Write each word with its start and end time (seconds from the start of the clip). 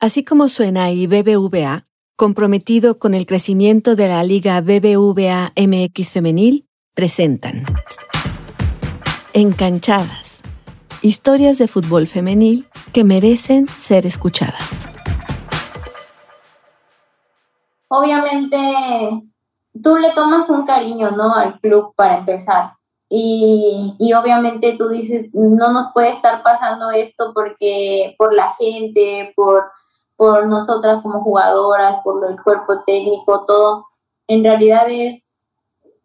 Así 0.00 0.24
como 0.24 0.46
suena 0.46 0.92
y 0.92 1.08
BBVA, 1.08 1.88
comprometido 2.14 3.00
con 3.00 3.14
el 3.14 3.26
crecimiento 3.26 3.96
de 3.96 4.06
la 4.06 4.22
Liga 4.22 4.60
BBVA 4.60 5.52
MX 5.56 6.12
Femenil, 6.12 6.68
presentan 6.94 7.64
Encanchadas. 9.32 10.38
Historias 11.02 11.58
de 11.58 11.66
fútbol 11.66 12.06
femenil 12.06 12.68
que 12.92 13.02
merecen 13.02 13.66
ser 13.66 14.06
escuchadas. 14.06 14.88
Obviamente, 17.88 18.56
tú 19.82 19.96
le 19.96 20.12
tomas 20.12 20.48
un 20.48 20.64
cariño, 20.64 21.10
¿no? 21.10 21.34
Al 21.34 21.58
club 21.58 21.92
para 21.96 22.18
empezar. 22.18 22.70
Y, 23.10 23.96
y, 23.98 24.12
obviamente 24.12 24.76
tú 24.78 24.90
dices, 24.90 25.30
no 25.32 25.72
nos 25.72 25.86
puede 25.92 26.10
estar 26.10 26.44
pasando 26.44 26.92
esto 26.92 27.32
porque 27.34 28.14
por 28.16 28.34
la 28.34 28.52
gente, 28.52 29.32
por, 29.34 29.64
por 30.18 30.46
nosotras 30.46 31.00
como 31.00 31.22
jugadoras, 31.22 32.02
por 32.04 32.30
el 32.30 32.36
cuerpo 32.42 32.82
técnico, 32.84 33.46
todo. 33.46 33.86
En 34.26 34.44
realidad 34.44 34.84
es 34.90 35.28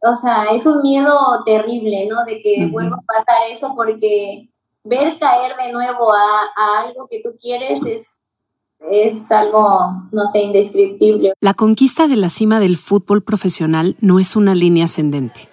o 0.06 0.14
sea, 0.14 0.46
es 0.54 0.66
un 0.66 0.82
miedo 0.82 1.18
terrible, 1.46 2.08
¿no? 2.10 2.26
De 2.26 2.42
que 2.42 2.68
vuelva 2.70 2.98
a 2.98 3.06
pasar 3.06 3.38
eso 3.50 3.74
porque 3.74 4.50
ver 4.84 5.18
caer 5.18 5.56
de 5.56 5.72
nuevo 5.72 6.14
a, 6.14 6.84
algo 6.84 7.08
que 7.10 7.22
tú 7.24 7.30
quieres 7.40 7.86
es, 7.86 8.16
es 8.92 9.32
algo, 9.32 10.10
no 10.12 10.28
sé, 10.28 10.42
indescriptible. 10.42 11.34
La 11.40 11.54
conquista 11.54 12.08
de 12.08 12.18
la 12.18 12.30
cima 12.30 12.60
del 12.60 12.76
fútbol 12.78 13.24
profesional 13.24 13.96
no 14.02 14.20
es 14.20 14.36
una 14.36 14.56
línea 14.56 14.86
ascendente. 14.86 15.48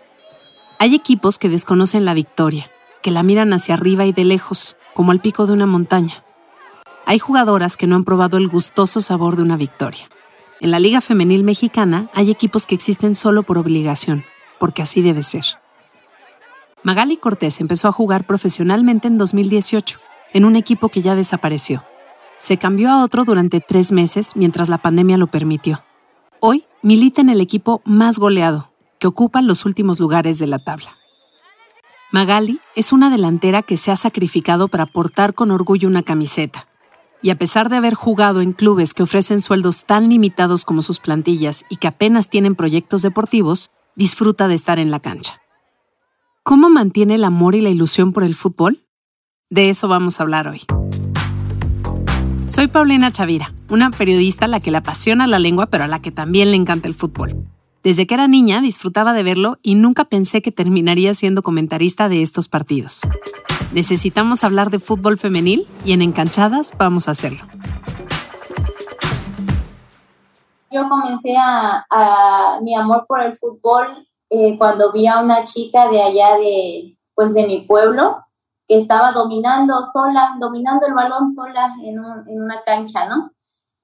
Hay 0.80 0.97
equipos 0.97 1.38
que 1.38 1.49
desconocen 1.49 2.05
la 2.05 2.15
victoria, 2.15 2.69
que 3.02 3.13
la 3.13 3.23
miran 3.23 3.52
hacia 3.52 3.74
arriba 3.74 4.05
y 4.05 4.13
de 4.13 4.24
lejos, 4.24 4.77
como 4.95 5.13
al 5.13 5.21
pico 5.21 5.47
de 5.47 5.52
una 5.52 5.66
montaña. 5.66 6.24
Hay 7.11 7.19
jugadoras 7.19 7.77
que 7.77 7.89
no 7.89 7.97
han 7.97 8.05
probado 8.05 8.37
el 8.37 8.47
gustoso 8.47 9.01
sabor 9.01 9.35
de 9.35 9.43
una 9.43 9.57
victoria. 9.57 10.09
En 10.61 10.71
la 10.71 10.79
Liga 10.79 11.01
Femenil 11.01 11.43
Mexicana 11.43 12.09
hay 12.15 12.31
equipos 12.31 12.69
que 12.69 12.77
existen 12.77 13.17
solo 13.17 13.43
por 13.43 13.59
obligación, 13.59 14.25
porque 14.61 14.83
así 14.83 15.02
debe 15.02 15.25
ser. 15.25 15.43
Magali 16.85 17.17
Cortés 17.17 17.61
empezó 17.61 17.89
a 17.89 17.93
jugar 17.93 18.29
profesionalmente 18.29 19.09
en 19.09 19.19
2018, 19.19 19.99
en 20.35 20.45
un 20.45 20.55
equipo 20.55 20.89
que 20.89 21.02
ya 21.02 21.17
desapareció. 21.17 21.83
Se 22.39 22.59
cambió 22.59 22.91
a 22.91 23.02
otro 23.02 23.24
durante 23.24 23.59
tres 23.59 23.91
meses 23.91 24.37
mientras 24.37 24.69
la 24.69 24.79
pandemia 24.79 25.17
lo 25.17 25.27
permitió. 25.27 25.83
Hoy 26.39 26.65
milita 26.80 27.23
en 27.23 27.30
el 27.30 27.41
equipo 27.41 27.83
más 27.85 28.21
goleado, 28.21 28.71
que 29.01 29.09
ocupa 29.09 29.43
los 29.43 29.65
últimos 29.65 29.99
lugares 29.99 30.39
de 30.39 30.47
la 30.47 30.61
tabla. 30.61 30.97
Magali 32.13 32.61
es 32.77 32.93
una 32.93 33.11
delantera 33.11 33.63
que 33.63 33.79
se 33.79 33.91
ha 33.91 33.97
sacrificado 33.97 34.69
para 34.69 34.87
portar 34.87 35.35
con 35.35 35.51
orgullo 35.51 35.89
una 35.89 36.05
camiseta. 36.05 36.69
Y 37.23 37.30
a 37.30 37.37
pesar 37.37 37.68
de 37.68 37.76
haber 37.76 37.95
jugado 37.95 38.40
en 38.40 38.52
clubes 38.52 38.95
que 38.95 39.02
ofrecen 39.02 39.40
sueldos 39.43 39.85
tan 39.85 40.09
limitados 40.09 40.65
como 40.65 40.80
sus 40.80 41.01
plantillas 41.01 41.65
y 41.68 41.77
que 41.77 41.88
apenas 41.88 42.30
tienen 42.30 42.54
proyectos 42.54 43.02
deportivos, 43.02 43.71
disfruta 43.95 44.49
de 44.49 44.54
estar 44.54 44.79
en 44.79 44.90
la 44.90 45.01
cancha. 45.01 45.40
¿Cómo 46.43 46.71
mantiene 46.71 47.16
el 47.16 47.24
amor 47.24 47.54
y 47.54 47.60
la 47.60 47.68
ilusión 47.68 48.12
por 48.12 48.24
el 48.24 48.35
fútbol? 48.35 48.80
De 49.51 49.68
eso 49.68 49.88
vamos 49.88 50.18
a 50.18 50.23
hablar 50.23 50.49
hoy. 50.49 50.62
Soy 52.46 52.68
Paulina 52.68 53.12
Chavira, 53.12 53.52
una 53.68 53.90
periodista 53.90 54.46
a 54.46 54.49
la 54.49 54.60
que 54.60 54.71
le 54.71 54.79
apasiona 54.79 55.27
la 55.27 55.38
lengua, 55.38 55.66
pero 55.66 55.84
a 55.84 55.88
la 55.88 56.01
que 56.01 56.10
también 56.10 56.51
le 56.51 56.57
encanta 56.57 56.88
el 56.88 56.95
fútbol. 56.95 57.45
Desde 57.82 58.07
que 58.07 58.15
era 58.15 58.29
niña 58.29 58.60
disfrutaba 58.60 59.12
de 59.12 59.23
verlo 59.23 59.59
y 59.62 59.74
nunca 59.74 60.07
pensé 60.07 60.43
que 60.43 60.52
terminaría 60.52 61.15
siendo 61.15 61.43
comentarista 61.43 62.09
de 62.09 62.23
estos 62.23 62.49
partidos. 62.49 63.02
Necesitamos 63.73 64.44
hablar 64.44 64.71
de 64.71 64.78
fútbol 64.78 65.19
femenil 65.19 65.66
y 65.84 65.93
en 65.93 66.03
Encanchadas 66.03 66.72
vamos 66.76 67.09
a 67.09 67.12
hacerlo. 67.12 67.44
yo 70.71 70.88
comencé 70.88 71.34
a, 71.37 72.59
mi 72.62 72.75
amor 72.75 73.04
por 73.06 73.21
el 73.21 73.32
fútbol 73.32 74.06
eh, 74.31 74.56
cuando 74.59 74.93
vi 74.93 75.06
a 75.06 75.21
una 75.21 75.44
chica 75.44 75.88
de 75.88 76.00
allá 76.00 76.37
de, 76.37 76.91
pues 77.15 77.34
de 77.34 77.47
mi 77.47 77.62
pueblo 77.62 78.19
que 78.69 78.77
estaba 78.77 79.11
dominando 79.11 79.83
sola, 79.93 80.37
dominando 80.39 80.87
el 80.87 80.95
balón 80.95 81.28
sola 81.28 81.75
en, 81.83 81.99
una 81.99 82.62
cancha, 82.62 83.09
¿no? 83.09 83.33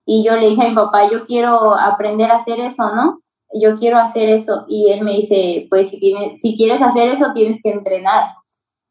Y 0.04 0.22
yo 0.24 0.36
le 0.36 0.50
dije 0.50 0.64
a 0.64 0.68
mi 0.68 0.74
papá, 0.76 1.10
yo 1.10 1.24
quiero 1.24 1.74
aprender 1.74 2.30
a 2.30 2.36
hacer 2.36 2.60
eso, 2.60 2.94
¿no? 2.94 3.16
Yo 3.60 3.74
quiero 3.74 3.98
hacer 3.98 4.28
eso. 4.28 4.64
Y 4.68 4.92
él 4.92 5.02
me 5.02 5.14
dice, 5.14 5.66
pues 5.68 5.90
si, 5.90 5.98
si 6.36 6.56
quieres 6.56 6.80
hacer 6.80 7.08
eso, 7.08 7.32
tienes 7.34 7.60
que 7.60 7.70
entrenar. 7.70 8.26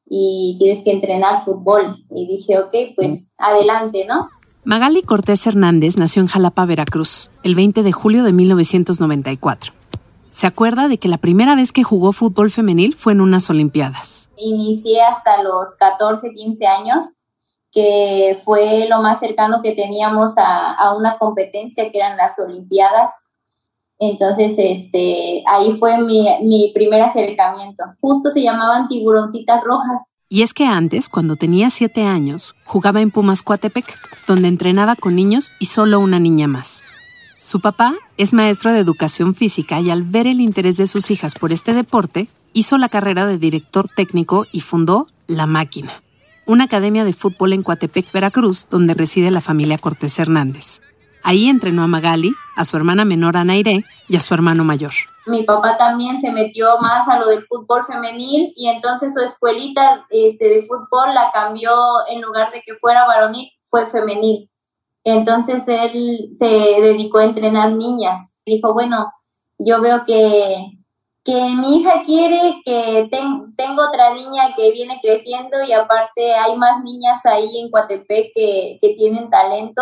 Y 0.06 0.56
tienes 0.60 0.84
que 0.84 0.92
entrenar 0.92 1.44
fútbol. 1.44 2.04
Y 2.12 2.28
dije, 2.28 2.60
ok, 2.60 2.96
pues 2.96 3.34
adelante, 3.38 4.06
¿no? 4.08 4.30
Magali 4.64 5.04
Cortés 5.04 5.46
Hernández 5.46 5.98
nació 5.98 6.24
en 6.24 6.28
Jalapa, 6.28 6.66
Veracruz, 6.66 7.30
el 7.44 7.54
20 7.54 7.84
de 7.84 7.92
julio 7.92 8.24
de 8.24 8.34
1994. 8.34 9.74
Se 10.32 10.48
acuerda 10.48 10.88
de 10.88 10.98
que 10.98 11.08
la 11.08 11.18
primera 11.18 11.56
vez 11.56 11.72
que 11.72 11.84
jugó 11.84 12.12
fútbol 12.12 12.50
femenil 12.50 12.94
fue 12.94 13.14
en 13.14 13.22
unas 13.22 13.50
Olimpiadas. 13.50 14.32
Inicié 14.38 15.02
hasta 15.04 15.44
los 15.44 15.76
14, 15.76 16.34
15 16.34 16.66
años, 16.68 17.06
que 17.72 18.38
fue 18.44 18.88
lo 18.90 19.02
más 19.02 19.20
cercano 19.20 19.62
que 19.64 19.76
teníamos 19.76 20.38
a, 20.38 20.74
a 20.74 20.98
una 20.98 21.20
competencia 21.20 21.92
que 21.92 22.00
eran 22.00 22.18
las 22.18 22.40
Olimpiadas. 22.40 23.12
Entonces, 24.00 24.56
este, 24.58 25.44
ahí 25.48 25.72
fue 25.74 25.98
mi, 26.02 26.28
mi 26.44 26.72
primer 26.74 27.02
acercamiento. 27.02 27.84
Justo 28.02 28.30
se 28.30 28.44
llamaban 28.44 28.88
tiburoncitas 28.88 29.64
rojas 29.64 30.12
y 30.28 30.42
es 30.42 30.54
que 30.54 30.66
antes, 30.66 31.08
cuando 31.08 31.36
tenía 31.36 31.70
siete 31.70 32.04
años, 32.04 32.56
jugaba 32.66 33.02
en 33.02 33.12
Pumas 33.12 33.44
Coatepec, 33.44 33.86
donde 34.28 34.48
entrenaba 34.48 34.96
con 34.96 35.16
niños 35.16 35.52
y 35.60 35.68
solo 35.68 36.00
una 36.00 36.20
niña 36.20 36.48
más. 36.48 36.84
Su 37.38 37.60
papá 37.60 37.94
es 38.18 38.34
maestro 38.34 38.74
de 38.74 38.80
educación 38.80 39.36
física 39.36 39.80
y 39.80 39.92
al 39.92 40.02
ver 40.02 40.26
el 40.26 40.42
interés 40.42 40.78
de 40.78 40.88
sus 40.88 41.12
hijas 41.12 41.36
por 41.36 41.52
este 41.52 41.74
deporte, 41.74 42.28
hizo 42.54 42.78
la 42.78 42.90
carrera 42.90 43.28
de 43.28 43.38
director 43.38 43.88
técnico 43.96 44.48
y 44.52 44.62
fundó 44.62 45.08
La 45.28 45.46
Máquina, 45.46 46.02
una 46.48 46.64
academia 46.64 47.04
de 47.04 47.14
fútbol 47.14 47.54
en 47.54 47.62
Coatepec, 47.62 48.12
Veracruz, 48.12 48.68
donde 48.70 48.96
reside 48.96 49.30
la 49.30 49.42
familia 49.42 49.78
Cortés 49.78 50.18
Hernández. 50.18 50.82
Ahí 51.25 51.50
entrenó 51.50 51.84
a 51.84 51.88
Magali, 51.88 52.34
a 52.56 52.63
su 52.63 52.78
hermana 52.78 53.03
menor 53.03 53.36
Anairé 53.36 53.84
y 54.08 54.16
a 54.16 54.22
su 54.22 54.34
hermano 54.34 54.63
mayor 54.63 54.94
mi 55.25 55.44
papá 55.44 55.78
también 55.78 56.19
se 56.19 56.31
metió 56.31 56.78
más 56.80 57.08
a 57.08 57.19
lo 57.19 57.28
del 57.28 57.41
fútbol 57.41 57.84
femenil 57.84 58.53
y 58.56 58.68
entonces 58.69 59.13
su 59.13 59.22
escuelita 59.22 60.06
este, 60.09 60.50
de 60.50 60.62
fútbol 60.62 61.14
la 61.14 61.31
cambió 61.34 61.72
en 62.08 62.22
lugar 62.22 62.52
de 62.52 62.62
que 62.62 62.75
fuera 62.75 63.06
varonil, 63.06 63.52
fue 63.64 63.88
femenil. 63.88 64.50
Entonces 65.03 65.68
él 65.68 66.30
se 66.31 66.46
dedicó 66.81 67.19
a 67.19 67.25
entrenar 67.25 67.72
niñas. 67.74 68.41
Dijo, 68.46 68.74
bueno, 68.74 69.12
yo 69.58 69.81
veo 69.81 70.03
que, 70.06 70.58
que 71.24 71.50
mi 71.52 71.78
hija 71.78 72.03
quiere 72.03 72.62
que 72.64 73.08
tengo 73.09 73.84
otra 73.84 74.14
niña 74.14 74.53
que 74.56 74.72
viene 74.72 75.00
creciendo 75.02 75.64
y 75.68 75.74
aparte 75.74 76.34
hay 76.34 76.56
más 76.56 76.84
niñas 76.84 77.25
ahí 77.25 77.59
en 77.59 77.72
Coatepec 77.72 78.31
que, 78.34 78.78
que 78.80 78.96
tienen 78.96 79.30
talento 79.30 79.81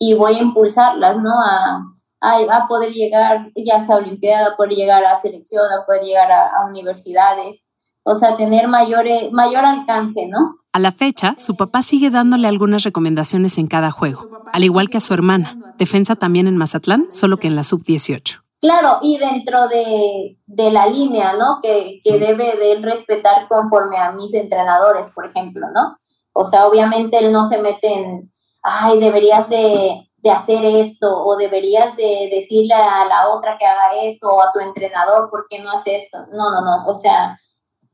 y 0.00 0.14
voy 0.14 0.34
a 0.34 0.42
impulsarlas, 0.42 1.18
¿no? 1.18 1.30
A, 1.30 1.84
a, 2.22 2.66
poder 2.68 2.90
llegar 2.90 3.52
ya 3.54 3.80
sea 3.82 3.96
a 3.96 3.98
Olimpiada, 3.98 4.48
a 4.48 4.56
poder 4.56 4.72
llegar 4.72 5.04
a 5.04 5.14
selección, 5.14 5.62
a 5.70 5.84
poder 5.84 6.02
llegar 6.02 6.32
a, 6.32 6.50
universidades, 6.68 7.68
o 8.02 8.14
sea, 8.14 8.36
tener 8.36 8.66
mayor, 8.66 9.04
mayor 9.30 9.64
alcance, 9.66 10.26
¿no? 10.26 10.54
A 10.72 10.78
la 10.78 10.90
fecha, 10.90 11.34
su 11.38 11.54
papá 11.54 11.82
sigue 11.82 12.10
dándole 12.10 12.48
algunas 12.48 12.82
recomendaciones 12.82 13.58
en 13.58 13.66
cada 13.66 13.90
juego, 13.90 14.26
al 14.52 14.64
igual 14.64 14.88
que 14.88 14.96
a 14.96 15.00
su 15.00 15.12
hermana, 15.12 15.74
defensa 15.76 16.16
también 16.16 16.46
en 16.46 16.56
Mazatlán, 16.56 17.12
solo 17.12 17.36
que 17.36 17.46
en 17.46 17.56
la 17.56 17.62
sub-18. 17.62 18.42
Claro, 18.62 18.98
y 19.02 19.18
dentro 19.18 19.68
de, 19.68 20.38
de 20.46 20.70
la 20.70 20.86
línea, 20.86 21.34
¿no? 21.34 21.60
Que, 21.62 22.00
que 22.02 22.18
debe 22.18 22.56
de 22.56 22.72
él 22.72 22.82
respetar 22.82 23.48
conforme 23.48 23.98
a 23.98 24.12
mis 24.12 24.32
entrenadores, 24.32 25.08
por 25.14 25.26
ejemplo, 25.26 25.66
¿no? 25.74 25.98
O 26.32 26.46
sea, 26.46 26.66
obviamente 26.66 27.18
él 27.18 27.32
no 27.32 27.46
se 27.46 27.60
mete 27.60 27.92
en, 27.92 28.30
ay, 28.62 28.98
deberías 28.98 29.48
de, 29.48 30.10
de 30.18 30.30
hacer 30.30 30.64
esto 30.64 31.24
o 31.24 31.36
deberías 31.36 31.96
de 31.96 32.28
decirle 32.32 32.74
a 32.74 33.04
la 33.06 33.28
otra 33.30 33.56
que 33.58 33.66
haga 33.66 33.92
esto 34.02 34.28
o 34.28 34.42
a 34.42 34.52
tu 34.52 34.60
entrenador 34.60 35.30
por 35.30 35.46
qué 35.48 35.60
no 35.60 35.70
hace 35.70 35.96
esto. 35.96 36.18
No, 36.32 36.50
no, 36.50 36.60
no. 36.60 36.86
O 36.86 36.96
sea, 36.96 37.38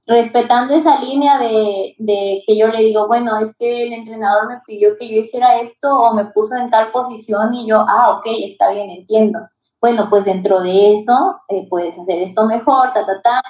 respetando 0.07 0.75
esa 0.75 1.01
línea 1.01 1.39
de, 1.39 1.95
de, 1.99 2.43
que 2.47 2.57
yo 2.57 2.69
le 2.69 2.79
digo, 2.81 3.07
bueno, 3.09 3.39
es 3.39 3.57
que 3.59 3.85
el 3.85 3.93
entrenador 3.93 4.49
me 4.49 4.61
pidió 4.67 4.97
que 4.97 5.09
yo 5.09 5.21
hiciera 5.21 5.61
esto 5.61 5.89
o 5.99 6.15
me 6.15 6.27
puso 6.27 6.57
en 6.57 6.71
tal 6.71 6.93
posición 6.93 7.55
y 7.55 7.69
yo, 7.69 7.85
ah, 7.87 8.17
ok, 8.19 8.27
está 8.45 8.71
bien, 8.71 8.91
entiendo. 8.91 9.41
Bueno, 9.81 10.09
pues 10.09 10.25
dentro 10.25 10.61
de 10.61 10.95
eso 10.95 11.41
eh, 11.49 11.67
puedes 11.69 11.99
hacer 11.99 12.21
esto 12.21 12.45
mejor, 12.47 12.93
ta, 12.93 13.05
ta, 13.05 13.21
ta. 13.21 13.43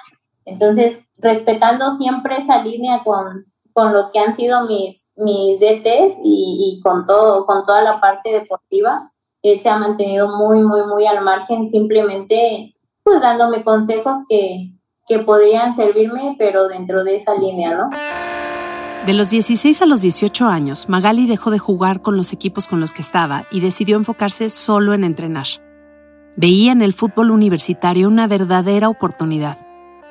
Entonces, 0.44 1.00
respetando 1.18 1.90
siempre 1.92 2.36
esa 2.36 2.62
línea 2.62 3.02
con, 3.04 3.44
con 3.76 3.92
los 3.92 4.10
que 4.10 4.18
han 4.18 4.34
sido 4.34 4.64
mis, 4.66 5.06
mis 5.16 5.60
DTs 5.60 6.20
y, 6.24 6.80
con, 6.82 7.04
todo, 7.04 7.44
con 7.44 7.66
toda 7.66 7.82
la 7.82 8.00
parte 8.00 8.32
deportiva. 8.32 9.12
Él 9.42 9.60
se 9.60 9.68
ha 9.68 9.76
mantenido 9.76 10.34
muy, 10.34 10.62
muy, 10.62 10.86
muy 10.86 11.04
al 11.04 11.22
margen, 11.22 11.68
simplemente 11.68 12.74
pues 13.02 13.20
dándome 13.20 13.64
consejos 13.64 14.16
que, 14.30 14.72
que 15.06 15.18
podrían 15.18 15.74
servirme, 15.74 16.36
pero 16.38 16.68
dentro 16.68 17.04
de 17.04 17.16
esa 17.16 17.34
línea, 17.34 17.76
¿no? 17.76 17.90
De 19.04 19.12
los 19.12 19.28
16 19.28 19.82
a 19.82 19.86
los 19.86 20.00
18 20.00 20.46
años, 20.46 20.88
Magali 20.88 21.26
dejó 21.26 21.50
de 21.50 21.58
jugar 21.58 22.00
con 22.00 22.16
los 22.16 22.32
equipos 22.32 22.68
con 22.68 22.80
los 22.80 22.94
que 22.94 23.02
estaba 23.02 23.44
y 23.50 23.60
decidió 23.60 23.98
enfocarse 23.98 24.48
solo 24.48 24.94
en 24.94 25.04
entrenar. 25.04 25.46
Veía 26.34 26.72
en 26.72 26.80
el 26.80 26.94
fútbol 26.94 27.30
universitario 27.30 28.08
una 28.08 28.26
verdadera 28.26 28.88
oportunidad 28.88 29.65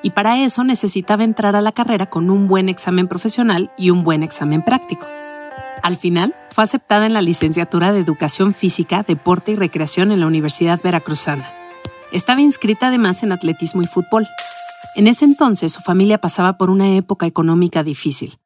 y 0.06 0.12
para 0.12 0.38
eso 0.38 0.64
necesitaba 0.64 1.24
entrar 1.24 1.56
a 1.56 1.62
la 1.62 1.72
carrera 1.72 2.06
con 2.06 2.30
un 2.30 2.48
buen 2.48 2.70
examen 2.70 3.08
profesional 3.08 3.72
y 3.76 3.90
un 3.90 4.04
buen 4.04 4.22
examen 4.22 4.62
práctico. 4.62 5.08
Al 5.82 5.98
final, 5.98 6.36
fue 6.52 6.64
aceptada 6.64 7.08
en 7.08 7.14
la 7.14 7.24
licenciatura 7.24 7.92
de 7.92 8.02
Educación 8.02 8.54
Física, 8.54 9.02
Deporte 9.02 9.54
y 9.54 9.56
Recreación 9.56 10.12
en 10.12 10.20
la 10.20 10.28
Universidad 10.28 10.80
Veracruzana. 10.80 11.52
Estaba 12.12 12.42
inscrita 12.42 12.90
además 12.90 13.24
en 13.24 13.32
atletismo 13.32 13.82
y 13.82 13.88
fútbol. 13.88 14.28
En 14.96 15.08
ese 15.08 15.26
entonces 15.26 15.74
su 15.74 15.82
familia 15.82 16.20
pasaba 16.22 16.60
por 16.60 16.70
una 16.70 16.96
época 16.96 17.26
económica 17.26 17.82
difícil 17.82 18.38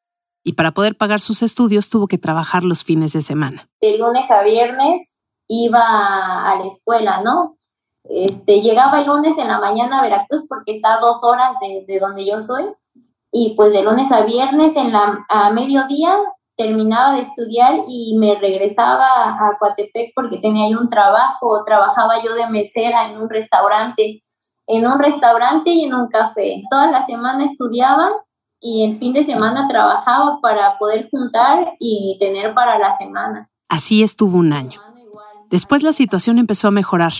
y 0.46 0.54
para 0.54 0.72
poder 0.72 0.96
pagar 0.96 1.20
sus 1.20 1.42
estudios 1.42 1.90
tuvo 1.90 2.08
que 2.08 2.18
trabajar 2.18 2.64
los 2.64 2.86
fines 2.86 3.12
de 3.12 3.20
semana. 3.20 3.70
De 3.82 3.98
lunes 3.98 4.32
a 4.32 4.44
viernes 4.44 5.18
iba 5.50 5.82
a 5.82 6.56
la 6.56 6.66
escuela, 6.66 7.22
¿no? 7.22 7.59
Este, 8.10 8.62
llegaba 8.62 9.02
el 9.02 9.08
lunes 9.08 9.38
en 9.38 9.48
la 9.48 9.60
mañana 9.60 10.00
a 10.00 10.02
Veracruz 10.02 10.46
porque 10.50 10.72
está 10.72 10.96
a 10.96 11.00
dos 11.00 11.24
horas 11.24 11.52
de, 11.62 12.00
donde 12.00 12.26
yo 12.26 12.44
soy 12.44 12.66
y 13.32 13.54
pues 13.56 13.72
de 13.72 13.84
lunes 13.84 14.12
a 14.12 14.22
viernes 14.22 14.76
en 14.76 14.92
la, 14.92 15.26
a 15.30 15.52
mediodía 15.52 16.16
terminaba 16.58 17.14
de 17.14 17.22
estudiar 17.22 17.84
y 17.88 18.18
me 18.18 18.36
regresaba 18.36 19.30
a 19.30 19.58
Coatepec 19.60 20.12
porque 20.16 20.40
tenía 20.40 20.70
yo 20.70 20.80
un 20.80 20.90
trabajo, 20.90 21.62
trabajaba 21.64 22.22
yo 22.24 22.34
de 22.34 22.50
mesera 22.50 23.08
en 23.10 23.18
un 23.18 23.30
restaurante, 23.30 24.22
en 24.68 24.88
un 24.88 25.00
restaurante 25.00 25.70
y 25.70 25.86
en 25.86 25.94
un 25.94 26.08
café. 26.08 26.64
Toda 26.70 26.92
la 26.92 27.06
semana 27.06 27.46
estudiaba 27.46 28.10
y 28.60 28.84
el 28.84 28.98
fin 28.98 29.14
de 29.14 29.24
semana 29.24 29.68
trabajaba 29.68 30.40
para 30.42 30.78
poder 30.80 31.08
juntar 31.10 31.76
y 31.80 32.18
tener 32.20 32.54
para 32.54 32.78
la 32.78 32.92
semana. 32.92 33.50
Así 33.70 34.04
estuvo 34.04 34.38
un 34.38 34.52
año. 34.52 34.82
Después 35.50 35.82
la 35.82 35.94
situación 35.94 36.40
empezó 36.40 36.68
a 36.68 36.72
mejorar. 36.72 37.14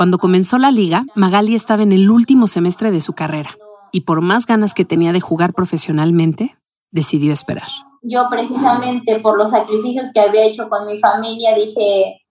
Cuando 0.00 0.16
comenzó 0.16 0.56
la 0.56 0.70
liga, 0.70 1.04
Magali 1.14 1.54
estaba 1.54 1.82
en 1.82 1.92
el 1.92 2.10
último 2.10 2.46
semestre 2.46 2.90
de 2.90 3.02
su 3.02 3.12
carrera 3.12 3.50
y 3.92 4.00
por 4.00 4.22
más 4.22 4.46
ganas 4.46 4.72
que 4.72 4.86
tenía 4.86 5.12
de 5.12 5.20
jugar 5.20 5.52
profesionalmente, 5.52 6.56
decidió 6.90 7.34
esperar 7.34 7.68
yo 8.00 8.28
precisamente 8.30 9.20
por 9.20 9.36
los 9.36 9.50
sacrificios 9.50 10.08
que 10.14 10.20
había 10.20 10.44
hecho 10.44 10.70
con 10.70 10.86
mi 10.86 10.98
familia 10.98 11.54
dije, 11.54 12.22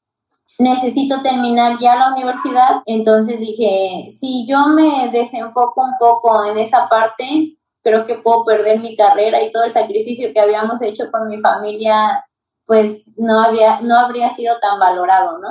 necesito 0.58 1.22
terminar 1.22 1.78
ya 1.80 1.96
la 1.96 2.12
universidad. 2.12 2.82
Entonces 2.88 3.40
dije, 3.40 4.08
si 4.10 4.48
yo 4.48 4.70
me 4.70 5.10
desenfoco 5.10 5.84
un 5.84 5.94
poco 6.00 6.46
en 6.46 6.58
esa 6.58 6.90
parte, 6.90 7.56
creo 7.84 8.08
que 8.08 8.16
puedo 8.16 8.46
perder 8.46 8.80
mi 8.80 8.96
carrera 8.96 9.44
y 9.44 9.52
todo 9.52 9.64
el 9.64 9.70
sacrificio 9.70 10.34
que 10.34 10.40
habíamos 10.40 10.82
hecho 10.82 11.12
con 11.12 11.28
mi 11.28 11.38
familia, 11.38 12.26
pues 12.70 13.06
no, 13.18 13.42
había, 13.42 13.82
no 13.82 13.98
habría 13.98 14.32
sido 14.32 14.60
tan 14.62 14.78
valorado, 14.78 15.40
¿no? 15.40 15.48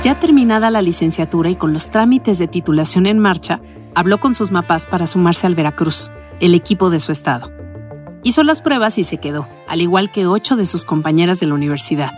Ya 0.00 0.16
terminada 0.20 0.70
la 0.70 0.80
licenciatura 0.80 1.50
y 1.50 1.56
con 1.56 1.72
los 1.72 1.90
trámites 1.90 2.38
de 2.38 2.46
titulación 2.46 3.06
en 3.06 3.18
marcha, 3.18 3.60
habló 3.96 4.20
con 4.20 4.36
sus 4.36 4.52
mapas 4.52 4.86
para 4.86 5.08
sumarse 5.08 5.48
al 5.48 5.56
Veracruz, 5.56 6.12
el 6.38 6.54
equipo 6.54 6.88
de 6.88 7.00
su 7.00 7.10
estado. 7.10 7.50
Hizo 8.22 8.44
las 8.44 8.62
pruebas 8.62 8.96
y 8.96 9.02
se 9.02 9.16
quedó, 9.16 9.48
al 9.66 9.80
igual 9.80 10.12
que 10.12 10.28
ocho 10.28 10.54
de 10.54 10.66
sus 10.66 10.84
compañeras 10.84 11.40
de 11.40 11.46
la 11.46 11.54
universidad. 11.54 12.12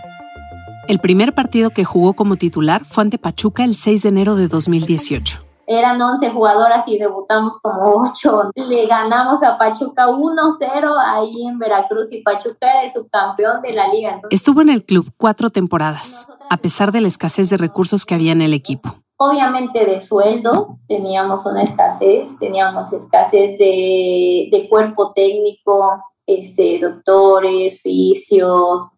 El 0.89 0.99
primer 0.99 1.35
partido 1.35 1.71
que 1.71 1.85
jugó 1.85 2.13
como 2.13 2.37
titular 2.37 2.85
fue 2.85 3.05
ante 3.05 3.17
Pachuca 3.17 3.65
el 3.65 3.77
6 3.77 4.03
de 4.03 4.09
enero 4.11 4.37
de 4.37 4.49
2018. 4.49 5.48
Eran 5.71 6.01
11 6.01 6.31
jugadoras 6.31 6.89
y 6.89 6.99
debutamos 6.99 7.59
como 7.59 8.01
8. 8.11 8.53
Le 8.55 8.87
ganamos 8.87 9.43
a 9.43 9.59
Pachuca 9.59 10.09
1-0 10.09 10.97
ahí 10.99 11.47
en 11.47 11.59
Veracruz 11.59 12.11
y 12.11 12.23
Pachuca 12.23 12.71
era 12.71 12.85
el 12.85 12.91
subcampeón 12.91 13.61
de 13.61 13.75
la 13.75 13.87
liga. 13.89 14.23
Estuvo 14.31 14.63
en 14.63 14.71
el 14.71 14.83
club 14.83 15.13
cuatro 15.19 15.51
temporadas, 15.51 16.27
a 16.49 16.57
pesar 16.57 16.91
de 16.91 17.03
la 17.03 17.09
escasez 17.09 17.51
de 17.51 17.59
recursos 17.59 18.07
que 18.07 18.15
había 18.15 18.33
en 18.33 18.41
el 18.41 18.55
equipo. 18.55 18.95
Obviamente 19.19 19.85
de 19.85 20.01
sueldos 20.01 20.59
teníamos 20.87 21.45
una 21.45 21.63
escasez, 21.63 22.39
teníamos 22.39 22.95
escasez 22.95 23.59
de, 23.59 24.67
cuerpo 24.71 25.13
técnico, 25.13 26.03
este, 26.25 26.79
doctores, 26.79 27.83
fisios, 27.83 28.89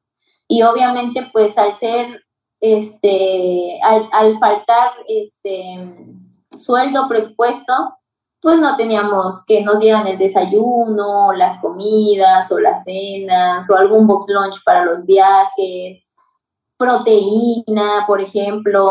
y 0.46 0.62
obviamente 0.62 1.28
pues 1.32 1.58
al 1.58 1.76
ser, 1.76 2.22
este, 2.60 3.80
al, 3.82 4.38
faltar 4.38 4.92
este 5.08 5.96
sueldo 6.60 7.08
presupuesto, 7.08 7.96
pues 8.40 8.58
no 8.58 8.76
teníamos 8.76 9.44
que 9.46 9.62
nos 9.62 9.80
dieran 9.80 10.06
el 10.06 10.18
desayuno, 10.18 11.32
las 11.32 11.58
comidas 11.58 12.50
o 12.52 12.58
las 12.58 12.84
cenas 12.84 13.68
o 13.70 13.76
algún 13.76 14.06
box 14.06 14.26
lunch 14.28 14.62
para 14.64 14.84
los 14.84 15.04
viajes, 15.04 16.12
proteína, 16.78 18.04
por 18.06 18.22
ejemplo. 18.22 18.90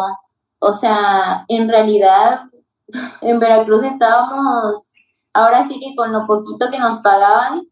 O 0.59 0.73
sea, 0.73 1.45
en 1.47 1.67
realidad 1.67 2.41
en 3.21 3.39
Veracruz 3.39 3.83
estábamos 3.83 4.89
ahora 5.33 5.67
sí 5.67 5.79
que 5.79 5.95
con 5.95 6.11
lo 6.11 6.25
poquito 6.27 6.69
que 6.71 6.79
nos 6.79 6.99
pagaban 6.99 7.67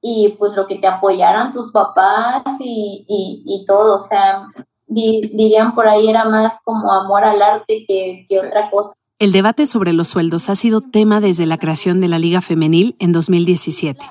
y 0.00 0.30
pues 0.38 0.52
lo 0.54 0.66
que 0.66 0.76
te 0.76 0.86
apoyaran 0.86 1.52
tus 1.52 1.72
papás 1.72 2.42
y, 2.60 3.04
y, 3.44 3.64
todo, 3.64 3.96
o 3.96 4.00
sea, 4.00 4.46
dirían 4.86 5.74
por 5.74 5.88
ahí 5.88 6.08
era 6.08 6.24
más 6.24 6.60
como 6.64 6.92
amor 6.92 7.24
al 7.24 7.42
arte 7.42 7.84
que, 7.86 8.24
que 8.28 8.38
otra 8.38 8.70
cosa. 8.70 8.94
El 9.18 9.32
debate 9.32 9.64
sobre 9.64 9.94
los 9.94 10.08
sueldos 10.08 10.50
ha 10.50 10.56
sido 10.56 10.82
tema 10.82 11.20
desde 11.20 11.46
la 11.46 11.56
creación 11.56 12.02
de 12.02 12.08
la 12.08 12.18
Liga 12.18 12.42
Femenil 12.42 12.94
en 12.98 13.14
2017, 13.14 14.04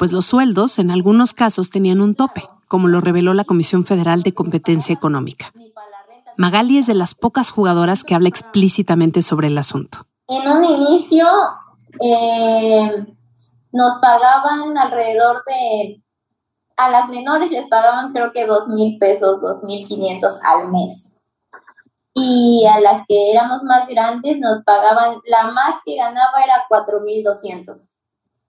pues 0.00 0.10
los 0.10 0.26
sueldos 0.26 0.80
en 0.80 0.90
algunos 0.90 1.32
casos 1.32 1.70
tenían 1.70 2.00
un 2.00 2.16
tope, 2.16 2.42
como 2.66 2.88
lo 2.88 3.00
reveló 3.00 3.34
la 3.34 3.44
Comisión 3.44 3.84
Federal 3.84 4.24
de 4.24 4.34
Competencia 4.34 4.92
Económica. 4.92 5.52
Magali 6.36 6.78
es 6.78 6.88
de 6.88 6.94
las 6.94 7.14
pocas 7.14 7.52
jugadoras 7.52 8.02
que 8.02 8.16
habla 8.16 8.28
explícitamente 8.28 9.22
sobre 9.22 9.46
el 9.46 9.56
asunto. 9.58 9.98
En 10.26 10.48
un 10.50 10.64
inicio 10.64 11.24
eh, 12.00 13.06
nos 13.70 13.94
pagaban 14.00 14.76
alrededor 14.76 15.36
de, 15.46 16.02
a 16.76 16.90
las 16.90 17.08
menores 17.10 17.52
les 17.52 17.68
pagaban 17.68 18.12
creo 18.12 18.32
que 18.32 18.44
dos 18.44 18.66
mil 18.66 18.98
pesos, 18.98 19.40
dos 19.40 19.62
mil 19.62 19.86
quinientos 19.86 20.40
al 20.42 20.68
mes. 20.72 21.21
Y 22.14 22.66
a 22.66 22.80
las 22.80 23.02
que 23.08 23.30
éramos 23.30 23.62
más 23.62 23.88
grandes 23.88 24.38
nos 24.38 24.62
pagaban, 24.64 25.16
la 25.24 25.50
más 25.50 25.76
que 25.84 25.96
ganaba 25.96 26.42
era 26.44 26.66
cuatro 26.68 27.00
mil 27.00 27.22
doscientos 27.24 27.92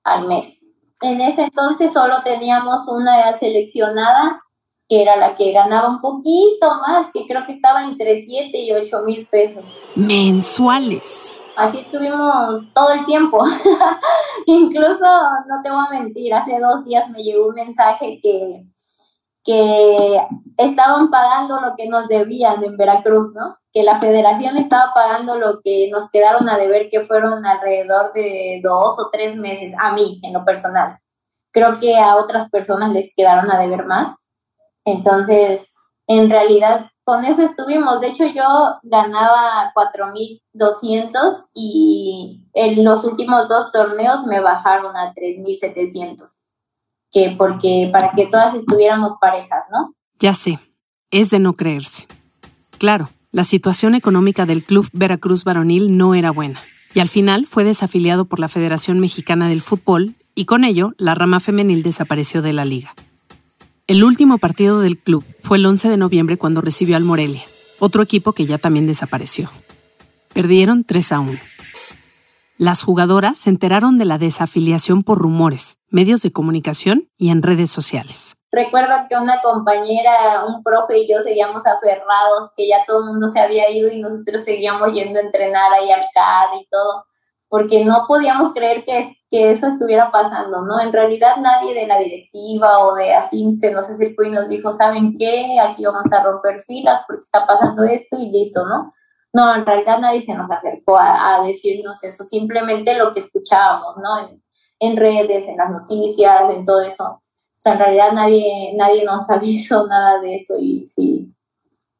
al 0.04 0.28
mes. 0.28 0.66
En 1.02 1.22
ese 1.22 1.44
entonces 1.44 1.94
solo 1.94 2.24
teníamos 2.24 2.88
una 2.88 3.34
seleccionada 3.34 4.42
que 4.90 5.02
era 5.02 5.16
la 5.16 5.36
que 5.36 5.52
ganaba 5.52 5.90
un 5.90 6.02
poquito 6.02 6.68
más, 6.86 7.08
que 7.14 7.26
creo 7.26 7.46
que 7.46 7.54
estaba 7.54 7.84
entre 7.84 8.22
7 8.22 8.52
y 8.54 8.72
8 8.74 9.02
mil 9.06 9.28
pesos. 9.28 9.88
Mensuales. 9.96 11.46
Así 11.56 11.80
estuvimos 11.80 12.74
todo 12.74 12.92
el 12.94 13.06
tiempo. 13.06 13.44
Incluso, 14.46 15.06
no 15.48 15.62
te 15.64 15.72
voy 15.72 15.86
a 15.88 16.00
mentir, 16.00 16.34
hace 16.34 16.60
dos 16.60 16.84
días 16.84 17.10
me 17.10 17.24
llegó 17.24 17.48
un 17.48 17.56
mensaje 17.56 18.20
que, 18.22 18.66
que 19.44 20.22
estaban 20.58 21.10
pagando 21.10 21.60
lo 21.60 21.76
que 21.76 21.88
nos 21.88 22.08
debían 22.08 22.64
en 22.64 22.78
Veracruz, 22.78 23.34
¿no? 23.34 23.58
Que 23.72 23.84
la 23.84 24.00
federación 24.00 24.58
estaba 24.58 24.92
pagando 24.94 25.38
lo 25.38 25.60
que 25.64 25.90
nos 25.92 26.10
quedaron 26.10 26.48
a 26.50 26.58
deber, 26.58 26.90
que 26.90 27.02
fueron 27.02 27.46
alrededor 27.46 28.14
de 28.14 28.62
dos 28.64 28.96
o 29.00 29.10
tres 29.12 29.36
meses, 29.36 29.74
a 29.80 29.94
mí 29.94 30.20
en 30.24 30.34
lo 30.34 30.46
personal. 30.46 31.00
Creo 31.52 31.78
que 31.78 31.98
a 31.98 32.16
otras 32.16 32.50
personas 32.50 32.92
les 32.92 33.14
quedaron 33.16 33.52
a 33.52 33.60
deber 33.60 33.86
más 33.86 34.16
entonces, 34.86 35.74
en 36.08 36.30
realidad, 36.30 36.90
con 37.04 37.26
eso 37.26 37.42
estuvimos. 37.42 38.02
De 38.02 38.08
hecho, 38.08 38.26
yo 38.26 38.80
ganaba 38.84 39.72
4.200 39.76 41.50
y 41.54 42.46
en 42.54 42.84
los 42.84 43.04
últimos 43.04 43.48
dos 43.48 43.72
torneos 43.72 44.26
me 44.26 44.40
bajaron 44.42 44.96
a 44.96 45.14
3.700. 45.14 46.43
Que 47.14 47.36
porque 47.38 47.90
para 47.94 48.12
que 48.12 48.26
todas 48.26 48.54
estuviéramos 48.56 49.14
parejas, 49.22 49.64
¿no? 49.72 49.94
Ya 50.20 50.34
sé, 50.34 50.60
es 51.12 51.30
de 51.30 51.40
no 51.40 51.54
creerse. 51.54 52.08
Claro, 52.80 53.08
la 53.32 53.44
situación 53.44 53.96
económica 53.96 54.46
del 54.46 54.64
Club 54.64 54.90
Veracruz 54.92 55.44
Varonil 55.44 55.98
no 55.98 56.16
era 56.16 56.32
buena 56.32 56.60
y 56.94 57.00
al 57.00 57.08
final 57.08 57.48
fue 57.48 57.64
desafiliado 57.64 58.26
por 58.26 58.40
la 58.40 58.48
Federación 58.48 59.00
Mexicana 59.00 59.48
del 59.48 59.62
Fútbol 59.62 60.16
y 60.36 60.46
con 60.46 60.64
ello 60.64 60.94
la 60.98 61.16
rama 61.16 61.40
femenil 61.40 61.84
desapareció 61.84 62.42
de 62.42 62.54
la 62.54 62.66
liga. 62.66 62.94
El 63.88 64.04
último 64.04 64.38
partido 64.38 64.80
del 64.80 64.98
club 64.98 65.24
fue 65.42 65.58
el 65.58 65.66
11 65.66 65.90
de 65.90 65.98
noviembre 65.98 66.38
cuando 66.38 66.62
recibió 66.62 66.96
al 66.96 67.04
Morelia, 67.04 67.44
otro 67.80 68.02
equipo 68.02 68.34
que 68.34 68.46
ya 68.46 68.58
también 68.58 68.88
desapareció. 68.88 69.50
Perdieron 70.34 70.84
3 70.84 71.12
a 71.12 71.20
1. 71.20 71.40
Las 72.64 72.82
jugadoras 72.82 73.40
se 73.40 73.50
enteraron 73.50 73.98
de 73.98 74.06
la 74.06 74.18
desafiliación 74.18 75.04
por 75.04 75.18
rumores, 75.18 75.80
medios 75.90 76.22
de 76.22 76.32
comunicación 76.32 77.10
y 77.18 77.30
en 77.30 77.44
redes 77.44 77.70
sociales. 77.70 78.38
Recuerdo 78.54 78.94
que 79.10 79.18
una 79.18 79.42
compañera, 79.42 80.46
un 80.48 80.64
profe 80.64 81.00
y 81.00 81.12
yo 81.12 81.18
seguíamos 81.20 81.68
aferrados, 81.68 82.52
que 82.56 82.70
ya 82.70 82.86
todo 82.88 83.00
el 83.00 83.08
mundo 83.08 83.28
se 83.28 83.42
había 83.42 83.70
ido 83.70 83.92
y 83.92 84.00
nosotros 84.00 84.44
seguíamos 84.44 84.94
yendo 84.94 85.20
a 85.20 85.24
entrenar 85.24 85.74
ahí 85.74 85.92
al 85.92 86.06
CAD 86.16 86.62
y 86.62 86.68
todo 86.72 87.04
porque 87.50 87.84
no 87.84 88.06
podíamos 88.08 88.54
creer 88.54 88.86
que, 88.86 89.18
que 89.30 89.52
eso 89.52 89.68
estuviera 89.68 90.10
pasando, 90.10 90.62
¿no? 90.62 90.80
En 90.80 90.94
realidad 90.94 91.36
nadie 91.42 91.74
de 91.74 91.86
la 91.86 92.00
directiva 92.00 92.80
o 92.80 92.96
de 92.96 93.14
así 93.14 93.54
se 93.56 93.72
nos 93.72 93.90
acercó 93.90 94.24
y 94.24 94.32
nos 94.32 94.48
dijo, 94.48 94.72
¿saben 94.72 95.18
qué? 95.20 95.60
Aquí 95.62 95.84
vamos 95.84 96.10
a 96.14 96.24
romper 96.24 96.62
filas 96.62 97.02
porque 97.06 97.24
está 97.24 97.46
pasando 97.46 97.84
esto 97.84 98.18
y 98.18 98.32
listo, 98.32 98.66
¿no? 98.66 98.94
No, 99.34 99.54
en 99.56 99.66
realidad 99.66 100.00
nadie 100.00 100.22
se 100.22 100.36
nos 100.36 100.50
acercó 100.50 100.98
a, 100.98 101.42
decirnos 101.44 102.04
eso, 102.04 102.24
simplemente 102.24 102.96
lo 102.96 103.12
que 103.12 103.20
escuchábamos, 103.20 103.98
¿no? 103.98 104.40
En, 104.80 104.96
redes, 104.96 105.48
en 105.48 105.58
las 105.58 105.72
noticias, 105.72 106.50
en 106.52 106.66
todo 106.66 106.82
eso. 106.82 107.04
O 107.06 107.22
sea, 107.58 107.74
en 107.74 107.80
realidad 107.80 108.12
nadie, 108.14 108.74
nadie 108.76 109.04
nos 109.04 109.28
avisó 109.30 109.88
nada 109.88 110.20
de 110.22 110.36
eso 110.36 110.54
y 110.60 110.86
sí, 110.86 111.34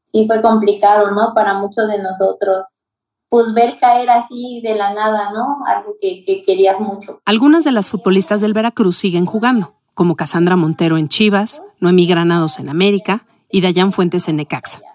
sí 0.06 0.28
fue 0.28 0.44
complicado, 0.44 1.10
¿no? 1.12 1.34
Para 1.34 1.56
muchos 1.56 1.88
de 1.88 2.02
nosotros 2.02 2.68
pues 3.30 3.52
ver 3.56 3.80
caer 3.80 4.12
así 4.12 4.62
de 4.64 4.76
la 4.76 4.94
nada, 4.94 5.32
¿no? 5.32 5.66
Algo 5.66 5.96
que, 6.00 6.24
que, 6.24 6.44
querías 6.44 6.80
mucho. 6.80 7.20
Algunas 7.26 7.64
de 7.64 7.72
las 7.72 7.90
futbolistas 7.90 8.42
del 8.42 8.54
Veracruz 8.54 8.96
siguen 8.96 9.26
jugando, 9.26 9.74
como 9.96 10.16
Casandra 10.16 10.56
Montero 10.56 10.98
en 10.98 11.08
Chivas, 11.08 11.64
Noemí 11.80 12.06
Granados 12.06 12.60
en 12.60 12.70
América 12.70 13.26
y 13.50 13.62
Dayan 13.62 13.92
Fuentes 13.92 14.28
en 14.28 14.36
Necaxa. 14.36 14.93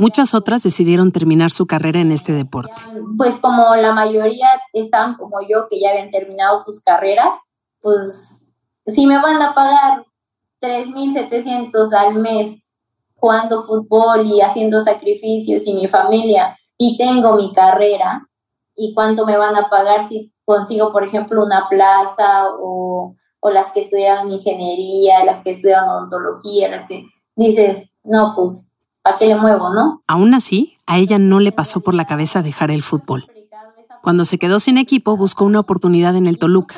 Muchas 0.00 0.32
otras 0.32 0.62
decidieron 0.62 1.12
terminar 1.12 1.50
su 1.50 1.66
carrera 1.66 2.00
en 2.00 2.10
este 2.10 2.32
deporte. 2.32 2.80
Pues 3.18 3.36
como 3.36 3.76
la 3.76 3.92
mayoría 3.92 4.48
estaban 4.72 5.14
como 5.18 5.42
yo, 5.46 5.68
que 5.68 5.78
ya 5.78 5.90
habían 5.90 6.08
terminado 6.08 6.58
sus 6.64 6.80
carreras, 6.80 7.34
pues 7.82 8.46
si 8.86 9.06
me 9.06 9.20
van 9.20 9.42
a 9.42 9.54
pagar 9.54 10.06
3.700 10.62 11.92
al 11.92 12.14
mes 12.14 12.64
jugando 13.16 13.62
fútbol 13.62 14.26
y 14.26 14.40
haciendo 14.40 14.80
sacrificios 14.80 15.66
y 15.66 15.74
mi 15.74 15.86
familia 15.86 16.56
y 16.78 16.96
tengo 16.96 17.36
mi 17.36 17.52
carrera, 17.52 18.26
y 18.74 18.94
cuánto 18.94 19.26
me 19.26 19.36
van 19.36 19.54
a 19.54 19.68
pagar 19.68 20.08
si 20.08 20.32
consigo, 20.46 20.92
por 20.92 21.04
ejemplo, 21.04 21.44
una 21.44 21.68
plaza 21.68 22.44
o, 22.58 23.16
o 23.40 23.50
las 23.50 23.70
que 23.72 23.80
estudian 23.80 24.32
ingeniería, 24.32 25.26
las 25.26 25.42
que 25.42 25.50
estudian 25.50 25.86
odontología, 25.86 26.70
las 26.70 26.88
que 26.88 27.04
dices, 27.36 27.90
no, 28.02 28.32
pues 28.34 28.69
¿para 29.02 29.18
qué 29.18 29.26
le 29.26 29.36
muevo, 29.36 29.72
no? 29.72 30.02
Aún 30.06 30.34
así, 30.34 30.78
a 30.86 30.98
ella 30.98 31.18
no 31.18 31.40
le 31.40 31.52
pasó 31.52 31.80
por 31.80 31.94
la 31.94 32.06
cabeza 32.06 32.42
dejar 32.42 32.70
el 32.70 32.82
fútbol. 32.82 33.26
Cuando 34.02 34.24
se 34.24 34.38
quedó 34.38 34.60
sin 34.60 34.78
equipo, 34.78 35.16
buscó 35.16 35.44
una 35.44 35.60
oportunidad 35.60 36.16
en 36.16 36.26
el 36.26 36.38
Toluca. 36.38 36.76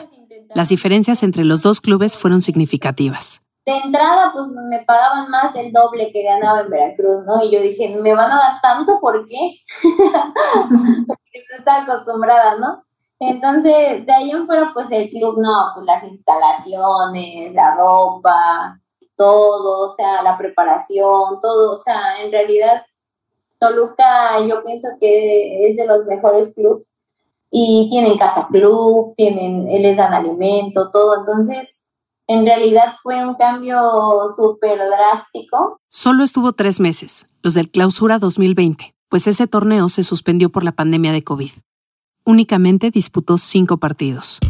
Las 0.55 0.69
diferencias 0.69 1.23
entre 1.23 1.45
los 1.45 1.63
dos 1.63 1.81
clubes 1.81 2.17
fueron 2.17 2.41
significativas. 2.41 3.43
De 3.65 3.77
entrada, 3.77 4.33
pues 4.33 4.49
me 4.69 4.81
pagaban 4.81 5.31
más 5.31 5.55
del 5.55 5.73
doble 5.73 6.11
que 6.13 6.25
ganaba 6.25 6.61
en 6.61 6.71
Veracruz, 6.71 7.25
¿no? 7.25 7.45
Y 7.45 7.53
yo 7.53 7.61
dije, 7.63 7.97
¿me 7.97 8.13
van 8.13 8.31
a 8.31 8.37
dar 8.37 8.61
tanto? 8.61 8.99
¿Por 9.01 9.25
qué? 9.25 9.53
Porque 11.07 11.45
no 11.51 11.59
estaba 11.59 11.83
acostumbrada, 11.83 12.57
¿no? 12.59 12.83
Entonces, 13.21 14.05
de 14.05 14.13
ahí 14.13 14.33
en 14.33 14.45
fuera, 14.47 14.73
pues 14.75 14.91
el 14.91 15.09
club, 15.09 15.39
no, 15.41 15.69
pues 15.75 15.87
las 15.87 16.03
instalaciones, 16.03 17.55
la 17.55 17.77
ropa, 17.77 18.82
todo, 19.23 19.87
o 19.87 19.89
sea, 19.89 20.21
la 20.23 20.37
preparación, 20.37 21.39
todo, 21.41 21.75
o 21.75 21.77
sea, 21.77 22.21
en 22.25 22.33
realidad 22.33 22.83
Toluca 23.61 24.45
yo 24.49 24.65
pienso 24.65 24.89
que 25.01 25.69
es 25.69 25.77
de 25.77 25.87
los 25.87 26.05
mejores 26.07 26.53
clubes 26.53 26.89
y 27.49 27.87
tienen 27.89 28.19
casa 28.19 28.49
club, 28.51 29.15
tienen, 29.15 29.67
les 29.67 29.97
dan 29.97 30.13
alimento, 30.13 30.91
todo, 30.91 31.19
entonces 31.19 31.83
en 32.27 32.45
realidad 32.45 32.95
fue 33.01 33.25
un 33.25 33.37
cambio 33.37 33.79
súper 34.35 34.79
drástico. 34.79 35.79
Solo 35.89 36.25
estuvo 36.25 36.53
tres 36.53 36.81
meses, 36.81 37.29
los 37.43 37.55
del 37.55 37.71
clausura 37.71 38.19
2020, 38.19 38.97
pues 39.09 39.29
ese 39.29 39.47
torneo 39.47 39.89
se 39.89 40.03
suspendió 40.03 40.51
por 40.51 40.65
la 40.65 40.73
pandemia 40.73 41.13
de 41.13 41.23
COVID. 41.23 41.53
Únicamente 42.25 42.91
disputó 42.91 43.39
cinco 43.39 43.77
partidos. 43.77 44.41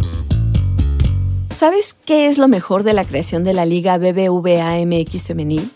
¿Sabes 1.63 1.95
qué 2.05 2.27
es 2.27 2.39
lo 2.39 2.49
mejor 2.49 2.83
de 2.83 2.93
la 2.93 3.05
creación 3.05 3.45
de 3.45 3.55
la 3.55 3.65
Liga 3.65 3.97
BBVA 3.97 4.85
MX 4.85 5.23
Femenil? 5.23 5.71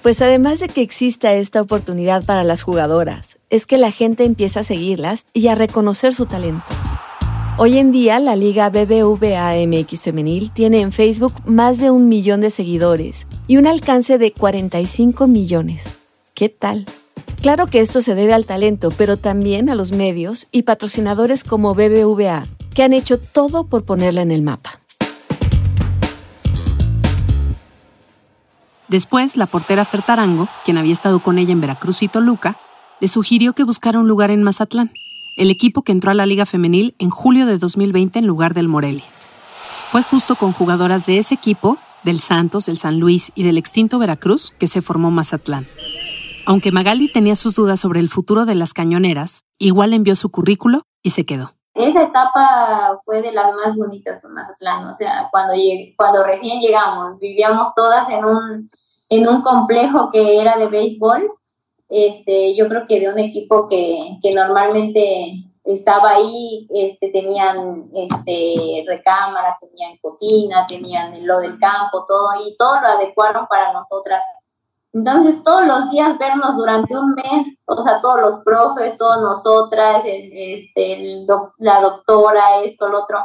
Pues 0.00 0.22
además 0.22 0.60
de 0.60 0.68
que 0.68 0.80
exista 0.80 1.32
esta 1.32 1.60
oportunidad 1.60 2.24
para 2.24 2.44
las 2.44 2.62
jugadoras, 2.62 3.36
es 3.48 3.66
que 3.66 3.78
la 3.78 3.90
gente 3.90 4.22
empieza 4.22 4.60
a 4.60 4.62
seguirlas 4.62 5.26
y 5.32 5.48
a 5.48 5.56
reconocer 5.56 6.14
su 6.14 6.26
talento. 6.26 6.72
Hoy 7.58 7.78
en 7.78 7.90
día, 7.90 8.20
la 8.20 8.36
Liga 8.36 8.70
BBVA 8.70 9.54
MX 9.66 10.02
Femenil 10.02 10.52
tiene 10.52 10.82
en 10.82 10.92
Facebook 10.92 11.34
más 11.46 11.78
de 11.78 11.90
un 11.90 12.08
millón 12.08 12.40
de 12.40 12.50
seguidores 12.50 13.26
y 13.48 13.56
un 13.56 13.66
alcance 13.66 14.18
de 14.18 14.30
45 14.30 15.26
millones. 15.26 15.96
¿Qué 16.32 16.48
tal? 16.48 16.86
Claro 17.42 17.66
que 17.66 17.80
esto 17.80 18.00
se 18.00 18.14
debe 18.14 18.34
al 18.34 18.46
talento, 18.46 18.92
pero 18.96 19.16
también 19.16 19.68
a 19.68 19.74
los 19.74 19.90
medios 19.90 20.46
y 20.52 20.62
patrocinadores 20.62 21.42
como 21.42 21.74
BBVA, 21.74 22.46
que 22.74 22.82
han 22.82 22.92
hecho 22.92 23.18
todo 23.18 23.64
por 23.64 23.84
ponerla 23.84 24.22
en 24.22 24.30
el 24.30 24.42
mapa. 24.42 24.80
Después, 28.88 29.36
la 29.36 29.46
portera 29.46 29.84
Fertarango, 29.84 30.48
quien 30.64 30.76
había 30.76 30.92
estado 30.92 31.20
con 31.20 31.38
ella 31.38 31.52
en 31.52 31.60
Veracruz 31.60 32.02
y 32.02 32.08
Toluca, 32.08 32.56
le 33.00 33.06
sugirió 33.06 33.52
que 33.52 33.62
buscara 33.62 34.00
un 34.00 34.08
lugar 34.08 34.32
en 34.32 34.42
Mazatlán, 34.42 34.90
el 35.36 35.50
equipo 35.50 35.82
que 35.82 35.92
entró 35.92 36.10
a 36.10 36.14
la 36.14 36.26
Liga 36.26 36.44
Femenil 36.44 36.94
en 36.98 37.08
julio 37.08 37.46
de 37.46 37.58
2020 37.58 38.18
en 38.18 38.26
lugar 38.26 38.52
del 38.52 38.66
Morelia. 38.66 39.04
Fue 39.92 40.02
justo 40.02 40.34
con 40.34 40.52
jugadoras 40.52 41.06
de 41.06 41.18
ese 41.18 41.34
equipo, 41.34 41.78
del 42.02 42.18
Santos, 42.18 42.66
del 42.66 42.78
San 42.78 42.98
Luis 42.98 43.30
y 43.36 43.44
del 43.44 43.58
extinto 43.58 43.98
Veracruz, 43.98 44.54
que 44.58 44.66
se 44.66 44.82
formó 44.82 45.12
Mazatlán. 45.12 45.68
Aunque 46.44 46.72
Magali 46.72 47.12
tenía 47.12 47.36
sus 47.36 47.54
dudas 47.54 47.78
sobre 47.78 48.00
el 48.00 48.08
futuro 48.08 48.44
de 48.44 48.56
las 48.56 48.74
cañoneras, 48.74 49.44
igual 49.58 49.92
envió 49.92 50.16
su 50.16 50.30
currículo 50.30 50.82
y 51.02 51.10
se 51.10 51.24
quedó 51.24 51.59
esa 51.80 52.02
etapa 52.02 52.98
fue 53.04 53.22
de 53.22 53.32
las 53.32 53.52
más 53.54 53.76
bonitas 53.76 54.20
con 54.20 54.32
Mazatlán, 54.34 54.86
o 54.86 54.94
sea, 54.94 55.28
cuando, 55.30 55.54
cuando 55.96 56.24
recién 56.24 56.60
llegamos, 56.60 57.18
vivíamos 57.18 57.74
todas 57.74 58.08
en 58.10 58.24
un, 58.24 58.70
en 59.08 59.28
un 59.28 59.42
complejo 59.42 60.10
que 60.10 60.40
era 60.40 60.56
de 60.56 60.66
béisbol, 60.66 61.30
este, 61.88 62.54
yo 62.54 62.68
creo 62.68 62.84
que 62.86 63.00
de 63.00 63.08
un 63.08 63.18
equipo 63.18 63.66
que, 63.68 64.18
que 64.22 64.32
normalmente 64.32 65.34
estaba 65.64 66.10
ahí, 66.10 66.66
este, 66.70 67.10
tenían 67.10 67.90
este, 67.94 68.84
recámaras, 68.86 69.56
tenían 69.60 69.98
cocina, 69.98 70.66
tenían 70.66 71.26
lo 71.26 71.40
del 71.40 71.58
campo, 71.58 72.06
todo, 72.06 72.28
y 72.46 72.56
todo 72.56 72.80
lo 72.80 72.86
adecuaron 72.86 73.46
para 73.46 73.72
nosotras 73.72 74.24
entonces, 74.92 75.42
todos 75.44 75.66
los 75.66 75.90
días 75.90 76.18
vernos 76.18 76.56
durante 76.56 76.98
un 76.98 77.14
mes, 77.14 77.58
o 77.64 77.80
sea, 77.80 78.00
todos 78.00 78.20
los 78.20 78.34
profes, 78.44 78.96
todas 78.96 79.20
nosotras, 79.20 80.02
este, 80.04 81.24
la 81.58 81.80
doctora, 81.80 82.62
esto, 82.64 82.88
lo 82.88 83.02
otro. 83.02 83.18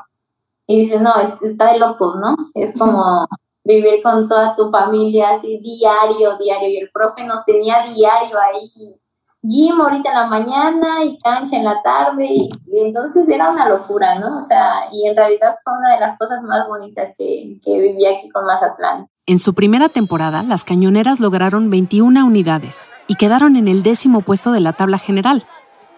Y 0.68 0.82
dice, 0.82 1.00
no, 1.00 1.14
está 1.16 1.74
de 1.74 1.80
locos, 1.80 2.18
¿no? 2.18 2.36
Es 2.54 2.78
como 2.78 3.28
vivir 3.64 4.04
con 4.04 4.30
toda 4.30 4.56
tu 4.56 4.70
familia 4.70 5.32
así 5.32 5.60
diario, 5.60 6.38
diario. 6.38 6.70
Y 6.70 6.78
el 6.78 6.92
profe 6.92 7.26
nos 7.26 7.44
tenía 7.46 7.88
diario 7.94 8.38
ahí, 8.40 9.02
gym 9.42 9.82
ahorita 9.82 10.10
en 10.12 10.16
la 10.16 10.28
mañana 10.28 11.04
y 11.04 11.18
cancha 11.18 11.58
en 11.58 11.66
la 11.66 11.82
tarde. 11.82 12.28
Y, 12.30 12.50
entonces 12.74 13.28
era 13.28 13.50
una 13.50 13.68
locura, 13.70 14.20
¿no? 14.20 14.38
O 14.38 14.42
sea, 14.42 14.88
y 14.92 15.08
en 15.08 15.16
realidad 15.16 15.56
fue 15.64 15.74
una 15.80 15.96
de 15.96 16.02
las 16.02 16.18
cosas 16.20 16.44
más 16.44 16.68
bonitas 16.68 17.12
que, 17.18 17.58
que 17.64 17.80
viví 17.80 18.06
aquí 18.06 18.30
con 18.30 18.46
Mazatlán. 18.46 19.08
En 19.27 19.39
su 19.39 19.55
primera 19.55 19.89
temporada, 19.89 20.44
las 20.44 20.63
cañoneras 20.63 21.20
lograron 21.20 21.72
21 21.72 22.24
unidades 22.24 22.91
y 23.08 23.15
quedaron 23.15 23.55
en 23.55 23.67
el 23.67 23.82
décimo 23.82 24.22
puesto 24.22 24.51
de 24.51 24.60
la 24.60 24.74
tabla 24.74 25.00
general, 25.00 25.48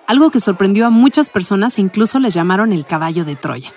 algo 0.08 0.32
que 0.32 0.40
sorprendió 0.40 0.86
a 0.86 0.92
muchas 0.92 1.30
personas 1.30 1.78
e 1.78 1.82
incluso 1.82 2.20
les 2.20 2.34
llamaron 2.34 2.72
el 2.72 2.86
caballo 2.86 3.26
de 3.26 3.36
Troya. 3.36 3.74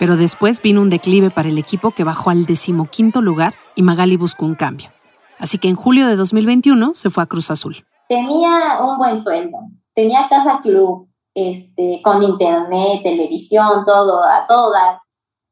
Pero 0.00 0.16
después 0.16 0.60
vino 0.60 0.80
un 0.80 0.90
declive 0.90 1.30
para 1.30 1.48
el 1.48 1.58
equipo 1.58 1.92
que 1.92 2.02
bajó 2.02 2.30
al 2.30 2.44
decimoquinto 2.44 3.22
lugar 3.22 3.54
y 3.76 3.82
Magali 3.82 4.16
buscó 4.16 4.46
un 4.46 4.56
cambio. 4.56 4.90
Así 5.38 5.58
que 5.58 5.68
en 5.68 5.76
julio 5.76 6.08
de 6.08 6.16
2021 6.16 6.90
se 6.94 7.10
fue 7.10 7.22
a 7.22 7.26
Cruz 7.26 7.52
Azul. 7.52 7.84
Tenía 8.08 8.80
un 8.82 8.98
buen 8.98 9.22
sueldo, 9.22 9.58
tenía 9.94 10.28
casa 10.28 10.58
club, 10.60 11.08
este, 11.34 12.00
con 12.02 12.20
internet, 12.24 13.02
televisión, 13.04 13.84
todo, 13.86 14.24
a 14.24 14.44
toda 14.48 15.01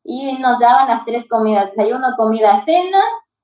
y 0.05 0.39
nos 0.39 0.59
daban 0.59 0.89
las 0.89 1.05
tres 1.05 1.27
comidas, 1.29 1.67
desayuno, 1.67 2.09
comida, 2.17 2.57
cena, 2.65 3.03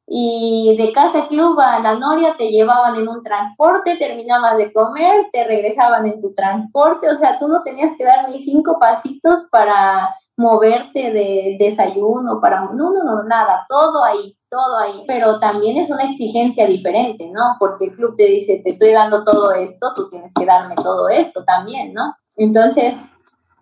y 0.09 0.77
de 0.79 0.93
casa 0.93 1.27
club 1.27 1.59
a 1.59 1.81
la 1.81 1.97
Noria 1.97 2.37
te 2.37 2.51
llevaban 2.51 2.95
en 2.95 3.09
un 3.09 3.23
transporte, 3.23 3.97
terminabas 3.97 4.57
de 4.57 4.73
comer, 4.73 5.27
te 5.33 5.45
regresaban 5.45 6.07
en 6.07 6.21
tu 6.21 6.33
transporte, 6.33 7.11
o 7.11 7.17
sea, 7.17 7.39
tú 7.39 7.49
no 7.49 7.63
tenías 7.65 7.93
que 7.99 8.05
dar 8.05 8.29
ni 8.29 8.41
cinco 8.41 8.79
pasitos 8.79 9.47
para 9.51 10.09
moverte 10.37 11.13
de 11.13 11.57
desayuno, 11.59 12.41
para... 12.41 12.61
No, 12.61 12.93
no, 12.93 13.05
no, 13.05 13.23
nada, 13.25 13.65
todo 13.69 14.05
ahí, 14.05 14.37
todo 14.51 14.77
ahí. 14.79 15.05
Pero 15.07 15.39
también 15.39 15.77
es 15.79 15.91
una 15.91 16.05
exigencia 16.05 16.67
diferente, 16.67 17.31
¿no? 17.33 17.57
Porque 17.59 17.87
el 17.87 17.93
club 17.93 18.15
te 18.17 18.27
dice, 18.27 18.61
te 18.63 18.71
estoy 18.71 18.93
dando 18.93 19.25
todo 19.25 19.53
esto, 19.53 19.93
tú 19.95 20.09
tienes 20.09 20.33
que 20.35 20.45
darme 20.45 20.75
todo 20.77 21.09
esto 21.09 21.43
también, 21.45 21.95
¿no? 21.95 22.15
Entonces, 22.37 22.95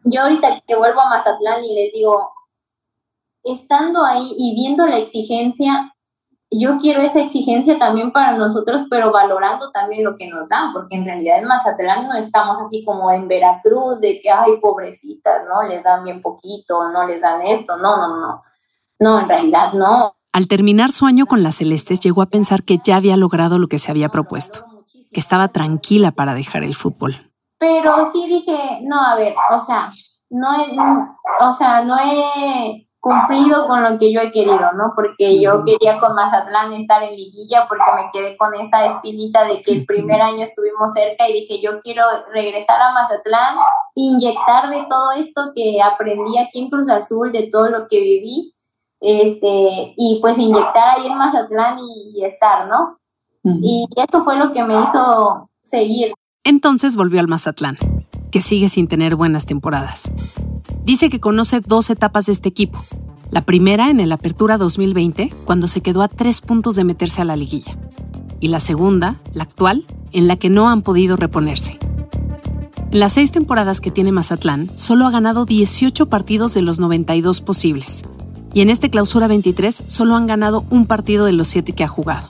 yo 0.03 0.23
ahorita 0.23 0.63
que 0.67 0.77
vuelvo 0.77 1.01
a 1.01 1.09
Mazatlán 1.09 1.65
y 1.65 1.75
les 1.75 1.93
digo, 1.93 2.33
estando 3.45 4.05
ahí 4.05 4.35
y 4.39 4.55
viendo 4.55 4.87
la 4.87 4.97
exigencia, 4.97 5.95
yo 6.51 6.79
quiero 6.79 7.01
esa 7.01 7.21
exigencia 7.21 7.79
también 7.79 8.13
para 8.13 8.37
nosotros, 8.37 8.85
pero 8.89 9.11
valorando 9.11 9.71
también 9.71 10.05
lo 10.05 10.17
que 10.17 10.29
nos 10.29 10.49
dan, 10.49 10.73
porque 10.73 10.97
en 10.97 11.05
realidad 11.05 11.39
en 11.39 11.47
Mazatlán 11.47 12.07
no 12.07 12.15
estamos 12.15 12.61
así 12.61 12.85
como 12.85 13.11
en 13.11 13.29
Veracruz, 13.29 14.01
de 14.01 14.21
que, 14.21 14.31
ay, 14.31 14.59
pobrecitas, 14.61 15.43
¿no? 15.49 15.69
Les 15.69 15.85
dan 15.85 16.05
bien 16.05 16.21
poquito, 16.21 16.89
no 16.91 17.07
les 17.07 17.23
dan 17.23 17.43
esto, 17.43 17.77
no, 17.77 17.97
no, 17.97 18.21
no. 18.21 18.43
No, 19.01 19.21
en 19.21 19.29
realidad 19.29 19.73
no. 19.73 20.15
Al 20.33 20.49
terminar 20.49 20.93
su 20.93 21.07
año 21.07 21.27
con 21.27 21.43
las 21.43 21.57
Celestes, 21.57 22.01
llegó 22.01 22.23
a 22.23 22.27
pensar 22.27 22.63
que 22.63 22.79
ya 22.83 22.97
había 22.97 23.17
logrado 23.17 23.59
lo 23.59 23.69
que 23.69 23.79
se 23.79 23.91
había 23.91 24.09
propuesto, 24.09 24.65
que 25.13 25.21
estaba 25.21 25.49
tranquila 25.49 26.13
para 26.13 26.35
dejar 26.35 26.63
el 26.63 26.75
fútbol. 26.75 27.17
Pero 27.59 28.11
sí 28.13 28.27
dije, 28.29 28.81
no, 28.83 29.01
a 29.01 29.17
ver, 29.17 29.35
o 29.53 29.61
sea, 29.61 29.91
no, 30.31 30.51
no 30.73 31.19
o 31.41 31.53
sea, 31.53 31.83
no 31.85 31.97
he 31.99 32.84
cumplido 33.05 33.69
con 33.69 33.83
lo 33.83 33.99
que 33.99 34.11
yo 34.11 34.21
he 34.23 34.33
querido, 34.33 34.73
¿no? 34.79 34.93
Porque 34.95 35.39
yo 35.39 35.63
quería 35.63 35.99
con 35.99 36.15
Mazatlán 36.15 36.73
estar 36.73 37.03
en 37.03 37.15
liguilla 37.15 37.67
porque 37.69 37.85
me 37.95 38.09
quedé 38.11 38.35
con 38.39 38.55
esa 38.55 38.87
espinita 38.87 39.45
de 39.45 39.61
que 39.61 39.73
el 39.73 39.85
primer 39.85 40.23
año 40.23 40.43
estuvimos 40.43 40.95
cerca 40.95 41.29
y 41.29 41.35
dije, 41.35 41.61
yo 41.61 41.81
quiero 41.81 42.03
regresar 42.33 42.81
a 42.81 42.95
Mazatlán, 42.95 43.57
inyectar 43.95 44.71
de 44.71 44.87
todo 44.89 45.13
esto 45.13 45.53
que 45.55 45.83
aprendí 45.83 46.39
aquí 46.39 46.61
en 46.61 46.71
Cruz 46.71 46.89
Azul, 46.89 47.31
de 47.31 47.43
todo 47.53 47.69
lo 47.69 47.87
que 47.89 48.01
viví, 48.01 48.55
este, 49.01 49.93
y 49.99 50.19
pues 50.23 50.39
inyectar 50.39 50.97
ahí 50.97 51.07
en 51.07 51.19
Mazatlán 51.19 51.77
y, 52.15 52.25
estar, 52.25 52.69
¿no? 52.69 52.99
Y 53.61 53.87
eso 53.97 54.25
fue 54.25 54.39
lo 54.39 54.51
que 54.51 54.65
me 54.65 54.81
hizo 54.81 55.51
seguir. 55.61 56.15
Entonces 56.43 56.97
volvió 56.97 57.21
al 57.21 57.29
Mazatlán, 57.29 57.77
que 58.33 58.41
sigue 58.41 58.71
sin 58.71 58.89
tener 58.89 59.15
buenas 59.15 59.45
temporadas. 59.45 60.11
Dice 60.85 61.09
que 61.09 61.19
conoce 61.19 61.61
dos 61.61 61.89
etapas 61.89 62.27
de 62.27 62.33
este 62.33 62.51
equipo. 62.51 62.79
La 63.31 63.47
primera 63.47 63.89
en 63.89 64.01
el 64.01 64.13
Apertura 64.13 64.59
2020, 64.59 65.33
cuando 65.47 65.67
se 65.67 65.81
quedó 65.81 66.03
a 66.03 66.09
tres 66.09 66.43
puntos 66.43 66.77
de 66.77 66.85
meterse 66.85 67.23
a 67.23 67.25
la 67.25 67.37
liguilla. 67.37 67.79
Y 68.39 68.49
la 68.49 68.61
segunda, 68.61 69.17
la 69.33 69.45
actual, 69.45 69.87
en 70.13 70.29
la 70.29 70.37
que 70.37 70.51
no 70.51 70.69
han 70.69 70.83
podido 70.83 71.17
reponerse. 71.17 71.79
En 72.91 73.01
las 73.01 73.15
seis 73.15 73.33
temporadas 73.33 73.81
que 73.81 73.91
tiene 73.91 74.13
Mazatlán, 74.13 74.71
solo 74.77 75.07
ha 75.07 75.11
ganado 75.11 75.47
18 75.47 76.11
partidos 76.11 76.53
de 76.53 76.61
los 76.61 76.79
92 76.79 77.41
posibles. 77.41 78.05
Y 78.53 78.61
en 78.61 78.69
este 78.69 78.91
clausura 78.91 79.27
23 79.27 79.85
solo 79.87 80.17
han 80.17 80.27
ganado 80.27 80.67
un 80.69 80.87
partido 80.87 81.25
de 81.25 81.33
los 81.33 81.49
siete 81.49 81.73
que 81.73 81.83
ha 81.83 81.89
jugado. 81.89 82.29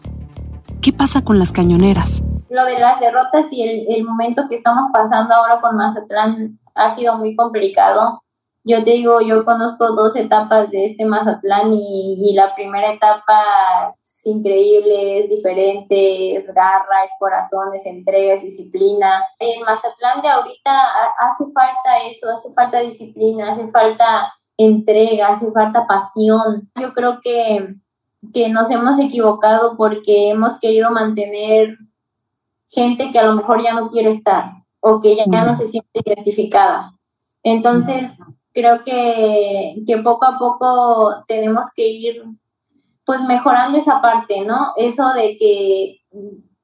¿Qué 0.80 0.92
pasa 0.92 1.22
con 1.22 1.40
las 1.40 1.50
cañoneras? 1.50 2.22
Lo 2.48 2.64
de 2.64 2.78
las 2.78 3.00
derrotas 3.00 3.46
y 3.50 3.62
el, 3.88 4.04
momento 4.04 4.44
que 4.48 4.54
estamos 4.54 4.90
pasando 4.92 5.34
ahora 5.34 5.60
con 5.60 5.76
Mazatlán 5.76 6.60
ha 6.74 6.90
sido 6.90 7.18
muy 7.18 7.34
complicado 7.34 8.23
yo 8.66 8.82
te 8.82 8.92
digo, 8.92 9.20
yo 9.20 9.44
conozco 9.44 9.92
dos 9.92 10.16
etapas 10.16 10.70
de 10.70 10.86
este 10.86 11.04
Mazatlán 11.04 11.70
y, 11.74 12.32
la 12.34 12.54
primera 12.54 12.90
etapa 12.90 13.94
es 14.02 14.26
increíble, 14.26 15.20
es 15.20 15.28
diferente, 15.28 16.34
es 16.34 16.46
garra, 16.46 17.04
es 17.04 17.10
corazón, 17.18 17.74
es 17.74 17.84
entrega, 17.84 18.34
es 18.34 18.42
disciplina. 18.42 19.22
En 19.38 19.62
Mazatlán 19.62 20.22
de 20.22 20.28
ahorita 20.30 20.80
hace 21.18 21.44
falta 21.52 21.98
eso, 22.08 22.30
hace 22.30 22.52
falta 22.54 22.80
disciplina, 22.80 23.50
hace 23.50 23.68
falta 23.68 24.32
entrega, 24.56 25.28
hace 25.28 25.52
falta 25.52 25.86
pasión. 25.86 26.70
Yo 26.80 26.94
creo 26.94 27.20
que, 27.22 27.74
que 28.32 28.48
nos 28.48 28.70
hemos 28.70 28.98
equivocado 28.98 29.76
porque 29.76 30.30
hemos 30.30 30.58
querido 30.58 30.90
mantener 30.90 31.76
gente 32.66 33.10
que 33.12 33.18
a 33.18 33.26
lo 33.26 33.34
mejor 33.34 33.62
ya 33.62 33.74
no 33.74 33.88
quiere 33.88 34.08
estar 34.08 34.44
o 34.80 35.00
que 35.02 35.16
ya, 35.16 35.24
ya 35.30 35.44
no 35.44 35.54
se 35.54 35.66
siente 35.66 36.00
identificada. 36.02 36.94
Entonces, 37.42 38.16
creo 38.54 38.82
que, 38.82 39.82
que 39.86 39.98
poco 39.98 40.24
a 40.24 40.38
poco 40.38 41.24
tenemos 41.26 41.66
que 41.74 41.88
ir 41.88 42.22
pues 43.04 43.22
mejorando 43.22 43.76
esa 43.76 44.00
parte, 44.00 44.42
¿no? 44.42 44.72
Eso 44.76 45.12
de 45.12 45.36
que 45.36 46.00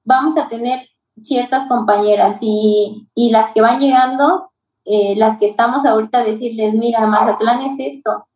vamos 0.05 0.39
a 0.39 0.49
tener 0.49 0.89
ciertas 1.21 1.67
compañeras 1.67 2.39
y, 2.41 3.09
y 3.15 3.31
las 3.31 3.53
que 3.53 3.61
van 3.61 3.79
llegando, 3.79 4.51
eh, 4.87 5.15
las 5.17 5.39
que 5.39 5.47
estamos 5.47 5.85
ahorita 5.85 6.25
decirles, 6.25 6.73
mira, 6.75 7.07
Mazatlán 7.07 7.61
es 7.61 7.79
esto, 7.79 8.27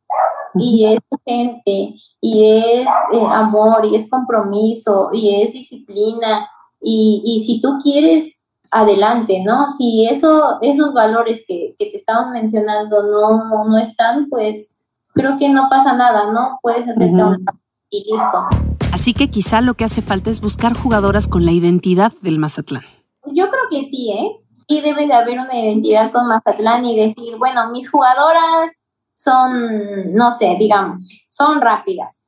y 0.54 0.84
es 0.84 0.98
gente, 1.26 1.94
y 2.20 2.44
es 2.44 2.86
eh, 3.12 3.26
amor, 3.30 3.86
y 3.86 3.96
es 3.96 4.08
compromiso, 4.10 5.08
y 5.12 5.42
es 5.42 5.52
disciplina, 5.52 6.48
y, 6.80 7.22
y 7.24 7.40
si 7.44 7.60
tú 7.62 7.78
quieres 7.82 8.43
adelante, 8.74 9.40
¿no? 9.46 9.70
Si 9.70 10.06
eso, 10.10 10.58
esos 10.60 10.92
valores 10.92 11.44
que, 11.46 11.76
que 11.78 11.86
te 11.86 11.96
estamos 11.96 12.32
mencionando 12.32 13.04
no, 13.04 13.64
no 13.64 13.78
están, 13.78 14.28
pues 14.28 14.74
creo 15.14 15.38
que 15.38 15.48
no 15.48 15.68
pasa 15.70 15.94
nada, 15.94 16.32
¿no? 16.32 16.58
Puedes 16.60 16.88
hacerte 16.88 17.22
un 17.22 17.46
y 17.88 18.00
listo. 18.10 18.46
Así 18.92 19.14
que 19.14 19.30
quizá 19.30 19.60
lo 19.60 19.74
que 19.74 19.84
hace 19.84 20.02
falta 20.02 20.28
es 20.28 20.40
buscar 20.40 20.76
jugadoras 20.76 21.28
con 21.28 21.44
la 21.44 21.52
identidad 21.52 22.12
del 22.20 22.40
Mazatlán. 22.40 22.82
Yo 23.26 23.48
creo 23.48 23.62
que 23.70 23.82
sí, 23.84 24.10
¿eh? 24.10 24.40
Sí 24.68 24.80
debe 24.80 25.06
de 25.06 25.14
haber 25.14 25.38
una 25.38 25.56
identidad 25.56 26.10
con 26.10 26.26
Mazatlán 26.26 26.84
y 26.84 26.98
decir, 26.98 27.36
bueno, 27.38 27.70
mis 27.70 27.88
jugadoras 27.88 28.82
son, 29.14 30.14
no 30.14 30.32
sé, 30.32 30.56
digamos, 30.58 31.26
son 31.30 31.60
rápidas. 31.60 32.26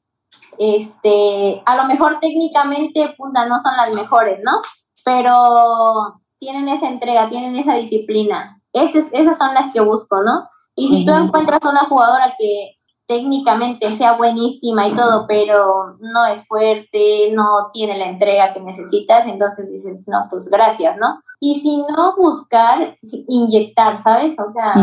Este, 0.59 1.61
a 1.66 1.77
lo 1.77 1.85
mejor 1.87 2.20
técnicamente, 2.20 3.12
punta, 3.18 3.47
no 3.47 3.59
son 3.59 3.77
las 3.77 3.92
mejores, 3.94 4.38
¿no? 4.44 4.61
Pero 5.05 6.20
tienen 6.38 6.68
esa 6.68 6.88
entrega, 6.88 7.29
tienen 7.29 7.57
esa 7.57 7.75
disciplina. 7.75 8.61
Esas, 8.72 9.09
esas 9.12 9.38
son 9.38 9.55
las 9.55 9.72
que 9.72 9.81
busco, 9.81 10.22
¿no? 10.22 10.49
Y 10.75 10.88
si 10.88 11.07
tú 11.07 11.12
encuentras 11.12 11.61
una 11.64 11.85
jugadora 11.85 12.35
que 12.38 12.77
técnicamente 13.07 13.96
sea 13.96 14.16
buenísima 14.16 14.87
y 14.88 14.94
todo, 14.94 15.27
pero 15.27 15.96
no 16.01 16.27
es 16.27 16.46
fuerte, 16.46 17.31
no 17.33 17.70
tiene 17.72 17.96
la 17.96 18.07
entrega 18.07 18.53
que 18.53 18.61
necesitas, 18.61 19.27
entonces 19.27 19.70
dices, 19.70 20.07
no, 20.09 20.27
pues 20.29 20.49
gracias, 20.51 20.99
¿no? 20.99 21.20
Y 21.40 21.55
si 21.61 21.79
no, 21.79 22.16
buscar, 22.16 22.99
inyectar, 23.29 23.99
¿sabes? 23.99 24.37
O 24.38 24.46
sea, 24.46 24.75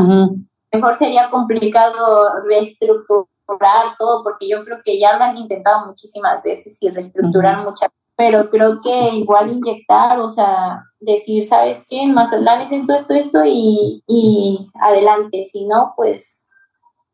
mejor 0.71 0.95
sería 0.95 1.29
complicado 1.29 2.41
reestructurar 2.47 3.95
todo, 3.99 4.23
porque 4.23 4.47
yo 4.47 4.63
creo 4.63 4.77
que 4.83 4.99
ya 4.99 5.17
lo 5.17 5.23
han 5.23 5.37
intentado 5.37 5.85
muchísimas 5.85 6.41
veces 6.41 6.77
y 6.81 6.89
reestructurar 6.89 7.63
muchas 7.63 7.89
pero 8.15 8.49
creo 8.49 8.79
que 8.81 9.15
igual 9.15 9.51
inyectar, 9.51 10.19
o 10.19 10.29
sea, 10.29 10.83
decir, 11.03 11.45
¿sabes 11.45 11.83
qué? 11.89 12.01
En 12.01 12.13
Mazatlán 12.13 12.61
es 12.61 12.71
esto, 12.71 12.93
esto, 12.93 13.13
esto 13.13 13.39
y, 13.45 14.03
y 14.07 14.67
adelante, 14.81 15.43
si 15.45 15.65
no, 15.65 15.93
pues 15.95 16.41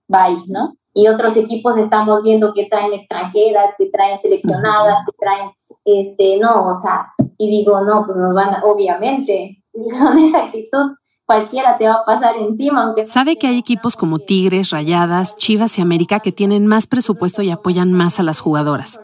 bye, 0.07 0.43
¿no? 0.47 0.75
Y 0.93 1.07
otros 1.07 1.37
equipos 1.37 1.77
estamos 1.77 2.23
viendo 2.23 2.53
que 2.53 2.65
traen 2.65 2.93
extranjeras, 2.93 3.71
que 3.77 3.89
traen 3.91 4.19
seleccionadas, 4.19 4.99
que 5.05 5.11
traen, 5.17 5.51
este, 5.85 6.37
no, 6.37 6.67
o 6.69 6.73
sea, 6.73 7.13
y 7.37 7.49
digo, 7.49 7.81
no, 7.81 8.03
pues 8.05 8.17
nos 8.17 8.33
van, 8.33 8.55
a, 8.55 8.63
obviamente, 8.63 9.63
con 9.73 10.17
esa 10.17 10.45
actitud, 10.45 10.95
cualquiera 11.25 11.77
te 11.77 11.87
va 11.87 11.95
a 11.95 12.03
pasar 12.03 12.35
encima. 12.37 12.85
Aunque 12.85 13.05
Sabe 13.05 13.37
que 13.37 13.47
hay 13.47 13.59
equipos 13.59 13.95
como 13.95 14.19
Tigres, 14.19 14.71
Rayadas, 14.71 15.35
Chivas 15.35 15.77
y 15.77 15.81
América 15.81 16.19
que 16.19 16.31
tienen 16.31 16.65
más 16.65 16.87
presupuesto 16.87 17.43
y 17.43 17.51
apoyan 17.51 17.93
más 17.93 18.19
a 18.19 18.23
las 18.23 18.39
jugadoras 18.39 18.99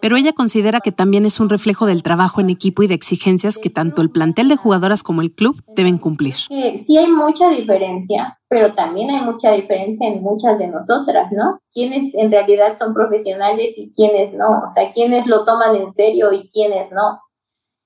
pero 0.00 0.16
ella 0.16 0.32
considera 0.32 0.80
que 0.80 0.92
también 0.92 1.24
es 1.26 1.40
un 1.40 1.48
reflejo 1.48 1.86
del 1.86 2.02
trabajo 2.02 2.40
en 2.40 2.50
equipo 2.50 2.82
y 2.82 2.86
de 2.86 2.94
exigencias 2.94 3.58
que 3.58 3.70
tanto 3.70 4.02
el 4.02 4.10
plantel 4.10 4.48
de 4.48 4.56
jugadoras 4.56 5.02
como 5.02 5.22
el 5.22 5.32
club 5.32 5.60
deben 5.74 5.98
cumplir. 5.98 6.34
Sí 6.34 6.96
hay 6.98 7.08
mucha 7.08 7.50
diferencia, 7.50 8.38
pero 8.48 8.74
también 8.74 9.10
hay 9.10 9.22
mucha 9.22 9.52
diferencia 9.52 10.08
en 10.08 10.22
muchas 10.22 10.58
de 10.58 10.68
nosotras, 10.68 11.30
¿no? 11.32 11.60
Quienes 11.72 12.14
en 12.14 12.30
realidad 12.30 12.76
son 12.78 12.94
profesionales 12.94 13.76
y 13.76 13.90
quienes 13.92 14.32
no, 14.32 14.62
o 14.64 14.68
sea, 14.68 14.90
quienes 14.90 15.26
lo 15.26 15.44
toman 15.44 15.74
en 15.76 15.92
serio 15.92 16.32
y 16.32 16.48
quienes 16.48 16.90
no. 16.92 17.20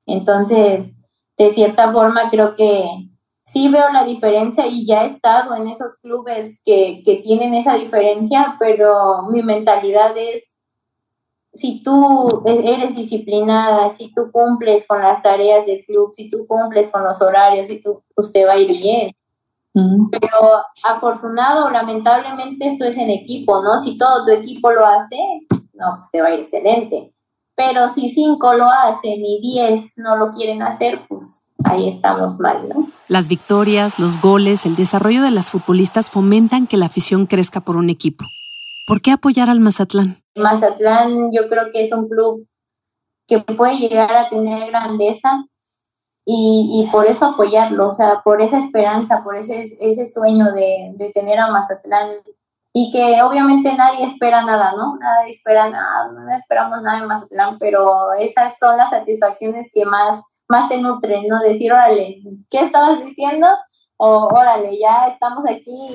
Entonces, 0.07 0.97
de 1.37 1.51
cierta 1.51 1.91
forma 1.91 2.31
creo 2.31 2.55
que 2.55 2.85
sí 3.45 3.69
veo 3.69 3.91
la 3.93 4.05
diferencia 4.05 4.67
y 4.67 4.87
ya 4.87 5.03
he 5.03 5.07
estado 5.07 5.55
en 5.57 5.69
esos 5.69 5.97
clubes 6.03 6.61
que, 6.65 7.03
que 7.05 7.17
tienen 7.17 7.55
esa 7.55 7.75
diferencia, 7.75 8.57
pero 8.61 9.23
mi 9.31 9.43
mentalidad 9.43 10.17
es 10.17 10.50
si 11.53 11.83
tú 11.83 12.43
eres 12.47 12.95
disciplinada, 12.95 13.91
si 13.91 14.13
tú 14.15 14.31
cumples 14.31 14.87
con 14.87 15.01
las 15.01 15.23
tareas 15.23 15.67
del 15.67 15.85
club, 15.85 16.13
si 16.15 16.31
tú 16.31 16.47
cumples 16.47 16.89
con 16.89 17.03
los 17.03 17.21
horarios, 17.21 17.67
si 17.67 17.81
tú, 17.81 18.03
pues 18.15 18.33
te 18.33 18.45
va 18.45 18.53
a 18.53 18.59
ir 18.59 18.71
bien. 18.81 19.13
Pero 19.73 20.65
afortunado 20.89 21.71
lamentablemente 21.71 22.67
esto 22.67 22.85
es 22.85 22.97
en 22.97 23.11
equipo, 23.11 23.63
¿no? 23.63 23.79
Si 23.79 23.97
todo 23.97 24.25
tu 24.25 24.33
equipo 24.33 24.71
lo 24.73 24.85
hace, 24.85 25.17
no, 25.75 25.97
pues 25.97 26.11
te 26.11 26.21
va 26.21 26.29
a 26.29 26.35
ir 26.35 26.41
excelente. 26.41 27.15
Pero 27.55 27.89
si 27.89 28.09
cinco 28.09 28.55
lo 28.55 28.67
hacen 28.67 29.25
y 29.25 29.41
diez 29.41 29.93
no 29.97 30.17
lo 30.17 30.33
quieren 30.33 30.63
hacer, 30.63 31.03
pues 31.09 31.49
ahí 31.65 31.89
estamos 31.89 32.39
mal, 32.41 32.69
¿no? 32.69 32.87
Las 33.09 33.29
victorias, 33.29 33.99
los 33.99 34.21
goles, 34.21 34.67
el 34.67 34.77
desarrollo 34.77 35.23
de 35.23 35.31
las 35.31 35.51
futbolistas 35.51 36.11
fomentan 36.11 36.67
que 36.67 36.77
la 36.77 36.87
afición 36.87 37.27
crezca 37.27 37.61
por 37.61 37.77
un 37.77 37.91
equipo. 37.91 38.25
¿Por 38.87 39.01
qué 39.03 39.13
apoyar 39.13 39.51
al 39.51 39.61
Mazatlán? 39.61 40.23
Mazatlán 40.37 41.31
yo 41.33 41.49
creo 41.49 41.71
que 41.73 41.83
es 41.83 41.93
un 41.93 42.09
club 42.09 42.47
que 43.27 43.39
puede 43.41 43.79
llegar 43.79 44.17
a 44.17 44.29
tener 44.29 44.67
grandeza 44.69 45.45
y, 46.27 46.89
por 46.93 47.07
eso 47.07 47.25
apoyarlo, 47.25 47.89
o 47.89 47.93
sea, 47.93 48.21
por 48.23 48.41
esa 48.41 48.59
esperanza, 48.59 49.23
por 49.25 49.37
ese, 49.37 49.65
ese 49.81 50.07
sueño 50.07 50.53
de, 50.53 51.11
tener 51.13 51.41
a 51.41 51.51
Mazatlán 51.51 52.09
y 52.73 52.91
que 52.93 53.21
obviamente 53.23 53.75
nadie 53.75 54.05
espera 54.05 54.43
nada, 54.43 54.73
¿no? 54.77 54.97
Nadie 54.97 55.31
espera 55.31 55.69
nada, 55.69 56.13
no 56.13 56.31
esperamos 56.31 56.83
nada 56.83 56.99
en 56.99 57.07
Mazatlán, 57.07 57.59
pero 57.59 58.13
esas 58.13 58.59
son 58.59 58.77
las 58.77 58.91
satisfacciones 58.91 59.71
que 59.73 59.85
más, 59.85 60.23
más 60.49 60.69
te 60.69 60.79
nutren, 60.79 61.25
¿no? 61.27 61.41
Decir, 61.41 61.73
órale, 61.73 62.23
¿qué 62.49 62.61
estabas 62.61 63.05
diciendo? 63.05 63.49
O 63.97 64.29
órale, 64.33 64.79
ya 64.79 65.07
estamos 65.09 65.45
aquí. 65.49 65.93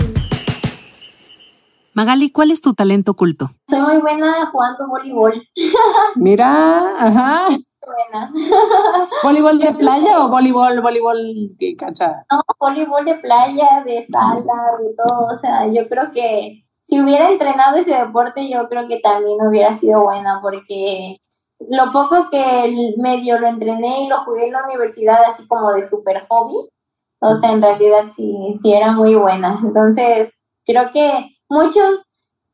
Magali, 1.96 2.30
¿cuál 2.30 2.52
es 2.52 2.60
tu 2.60 2.74
talento 2.74 3.14
oculto? 3.14 3.52
Soy 3.70 3.80
muy 3.80 3.98
buena 4.00 4.48
jugando 4.48 4.86
voleibol. 4.86 5.42
Mira, 6.16 6.94
ajá. 6.98 7.48
Buena. 7.48 8.34
¿Voleibol 9.24 9.58
de 9.58 9.72
playa 9.76 10.26
o 10.26 10.28
voleibol, 10.28 10.82
voleibol 10.82 11.48
de 11.58 11.76
cancha? 11.78 12.26
No, 12.30 12.42
voleibol 12.60 13.06
de 13.06 13.14
playa, 13.14 13.82
de 13.86 14.06
sala, 14.08 14.74
de 14.78 14.94
todo. 14.94 15.28
O 15.34 15.38
sea, 15.38 15.68
yo 15.68 15.88
creo 15.88 16.12
que 16.14 16.66
si 16.84 17.00
hubiera 17.00 17.30
entrenado 17.30 17.78
ese 17.78 17.96
deporte, 17.96 18.50
yo 18.50 18.68
creo 18.68 18.90
que 18.90 19.00
también 19.00 19.38
hubiera 19.48 19.72
sido 19.72 20.02
buena, 20.04 20.42
porque 20.42 21.16
lo 21.62 21.94
poco 21.94 22.30
que 22.30 22.94
medio 22.98 23.40
lo 23.40 23.48
entrené 23.48 24.04
y 24.04 24.10
lo 24.10 24.22
jugué 24.26 24.48
en 24.48 24.52
la 24.52 24.66
universidad, 24.66 25.20
así 25.26 25.48
como 25.48 25.72
de 25.72 25.82
super 25.82 26.26
hobby, 26.28 26.68
o 27.22 27.36
sea, 27.36 27.54
en 27.54 27.62
realidad 27.62 28.08
sí, 28.14 28.52
sí 28.62 28.74
era 28.74 28.92
muy 28.92 29.16
buena. 29.16 29.58
Entonces, 29.64 30.34
creo 30.66 30.92
que 30.92 31.30
muchos 31.50 32.06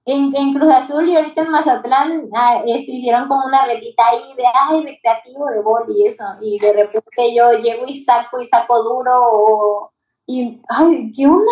en, 0.05 0.53
Cruz 0.53 0.73
Azul 0.73 1.07
y 1.07 1.15
ahorita 1.15 1.43
en 1.43 1.51
Mazatlán 1.51 2.29
ah, 2.35 2.63
este, 2.65 2.91
hicieron 2.91 3.27
como 3.27 3.45
una 3.45 3.65
retita 3.65 4.03
ahí 4.07 4.33
de, 4.35 4.43
ay, 4.45 4.83
recreativo 4.83 5.45
de 5.47 5.61
boli 5.61 6.01
y 6.01 6.07
eso, 6.07 6.23
y 6.41 6.57
de 6.57 6.73
repente 6.73 7.35
yo 7.35 7.51
llego 7.61 7.85
y 7.87 8.01
saco 8.01 8.41
y 8.41 8.45
saco 8.45 8.83
duro, 8.83 9.91
y, 10.25 10.59
ay, 10.69 11.11
¿qué 11.15 11.27
onda? 11.27 11.51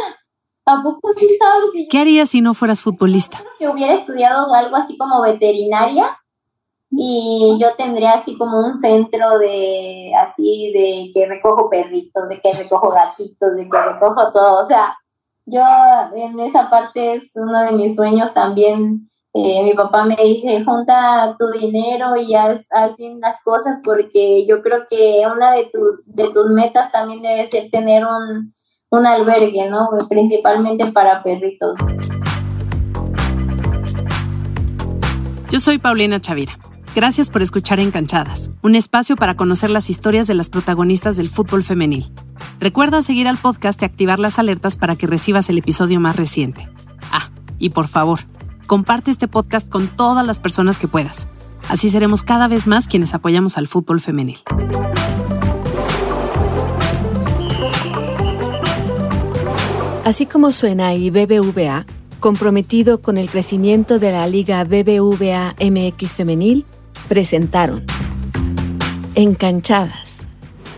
Tampoco 0.64 1.14
sí 1.18 1.28
sabes. 1.38 1.88
¿Qué 1.90 1.98
harías 1.98 2.30
si 2.30 2.42
no 2.42 2.54
fueras 2.54 2.84
futbolista? 2.84 3.40
Que 3.58 3.68
hubiera 3.68 3.94
estudiado 3.94 4.54
algo 4.54 4.76
así 4.76 4.98
como 4.98 5.22
veterinaria 5.22 6.20
y 6.92 7.58
yo 7.60 7.76
tendría 7.76 8.14
así 8.14 8.38
como 8.38 8.60
un 8.60 8.76
centro 8.76 9.40
de 9.40 10.12
así 10.16 10.72
de 10.74 11.12
que 11.14 11.28
recojo 11.28 11.70
perritos, 11.70 12.28
de 12.30 12.40
que 12.40 12.54
recojo 12.54 12.90
gatitos, 12.90 13.56
de 13.56 13.70
que 13.70 13.82
recojo 13.82 14.32
todo. 14.32 14.62
O 14.62 14.66
sea, 14.66 14.96
yo 15.52 15.64
en 16.16 16.40
esa 16.40 16.70
parte 16.70 17.16
es 17.16 17.32
uno 17.36 17.62
de 17.62 17.72
mis 17.74 17.96
sueños 17.96 18.34
también. 18.34 19.08
Eh, 19.34 19.64
mi 19.64 19.74
papá 19.74 20.06
me 20.06 20.16
dice, 20.16 20.64
junta 20.64 21.36
tu 21.38 21.50
dinero 21.52 22.16
y 22.16 22.34
haz, 22.34 22.68
haz, 22.72 22.98
bien 22.98 23.20
las 23.20 23.42
cosas 23.44 23.78
porque 23.84 24.46
yo 24.48 24.64
creo 24.64 24.88
que 24.90 25.24
una 25.34 25.52
de 25.52 25.66
tus, 25.66 26.04
de 26.06 26.30
tus 26.32 26.50
metas 26.50 26.92
también 26.92 27.22
debe 27.22 27.48
ser 27.48 27.70
tener 27.72 28.06
un, 28.06 28.50
un 28.90 29.06
albergue, 29.06 29.70
¿no? 29.70 29.88
Principalmente 30.10 30.92
para 30.92 31.22
perritos. 31.22 31.76
Yo 35.52 35.60
soy 35.60 35.78
Paulina 35.78 36.20
Chavira. 36.20 36.58
Gracias 36.96 37.30
por 37.30 37.42
escuchar 37.42 37.80
Encanchadas, 37.80 38.52
un 38.62 38.76
espacio 38.76 39.16
para 39.16 39.36
conocer 39.36 39.70
las 39.70 39.90
historias 39.90 40.26
de 40.26 40.34
las 40.34 40.50
protagonistas 40.50 41.18
del 41.18 41.30
fútbol 41.30 41.64
femenil. 41.64 42.12
Recuerda 42.60 43.04
seguir 43.04 43.28
al 43.28 43.38
podcast 43.38 43.82
y 43.82 43.86
activar 43.86 44.20
las 44.20 44.40
alertas 44.40 44.76
para 44.76 44.96
que 44.96 45.08
recibas 45.08 45.50
el 45.50 45.60
episodio 45.60 46.00
más 46.00 46.16
reciente. 46.16 46.68
Ah, 47.12 47.30
y 47.60 47.70
por 47.70 47.88
favor, 47.88 48.22
comparte 48.66 49.12
este 49.12 49.28
podcast 49.28 49.70
con 49.70 49.88
todas 49.88 50.26
las 50.26 50.40
personas 50.40 50.80
que 50.80 50.88
puedas. 50.88 51.30
Así 51.70 51.90
seremos 51.90 52.24
cada 52.24 52.48
vez 52.48 52.66
más 52.66 52.88
quienes 52.88 53.14
apoyamos 53.14 53.58
al 53.58 53.68
fútbol 53.68 54.02
femenil. 54.02 54.40
Así 60.04 60.26
como 60.26 60.52
suena 60.52 60.96
y 60.96 61.12
BBVA, 61.12 61.86
comprometido 62.20 63.00
con 63.02 63.20
el 63.20 63.30
crecimiento 63.30 64.00
de 64.00 64.12
la 64.12 64.26
Liga 64.26 64.64
BBVA 64.64 65.56
MX 65.60 66.14
Femenil, 66.16 66.66
presentaron 67.10 67.84
Encanchadas, 69.16 70.20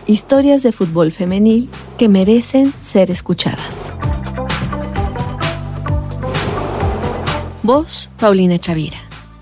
historias 0.06 0.62
de 0.64 0.72
fútbol 0.72 1.12
femenil 1.12 1.68
que 1.98 2.08
merecen 2.08 2.72
ser 2.80 3.10
escuchadas. 3.10 3.92
Voz, 7.62 8.10
Paulina 8.18 8.58
Chavira. 8.58 8.96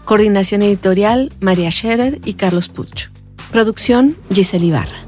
Coordinación 0.04 0.62
editorial, 0.62 1.32
María 1.40 1.70
Scherer 1.70 2.20
y 2.24 2.34
Carlos 2.34 2.68
Puch. 2.68 3.08
Producción, 3.52 4.18
Giselle 4.30 4.66
Ibarra. 4.66 4.98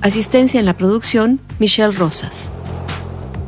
Asistencia 0.00 0.60
en 0.60 0.66
la 0.66 0.76
producción, 0.76 1.40
Michelle 1.58 1.92
Rosas. 1.92 2.52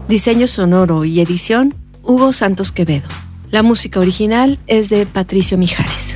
Diseño 0.09 0.49
sonoro 0.49 1.05
y 1.05 1.21
edición, 1.21 1.73
Hugo 2.03 2.33
Santos 2.33 2.73
Quevedo. 2.73 3.09
La 3.51 3.63
música 3.63 4.01
original 4.01 4.59
es 4.67 4.89
de 4.89 5.07
Patricio 5.07 5.57
Mijares. 5.57 6.08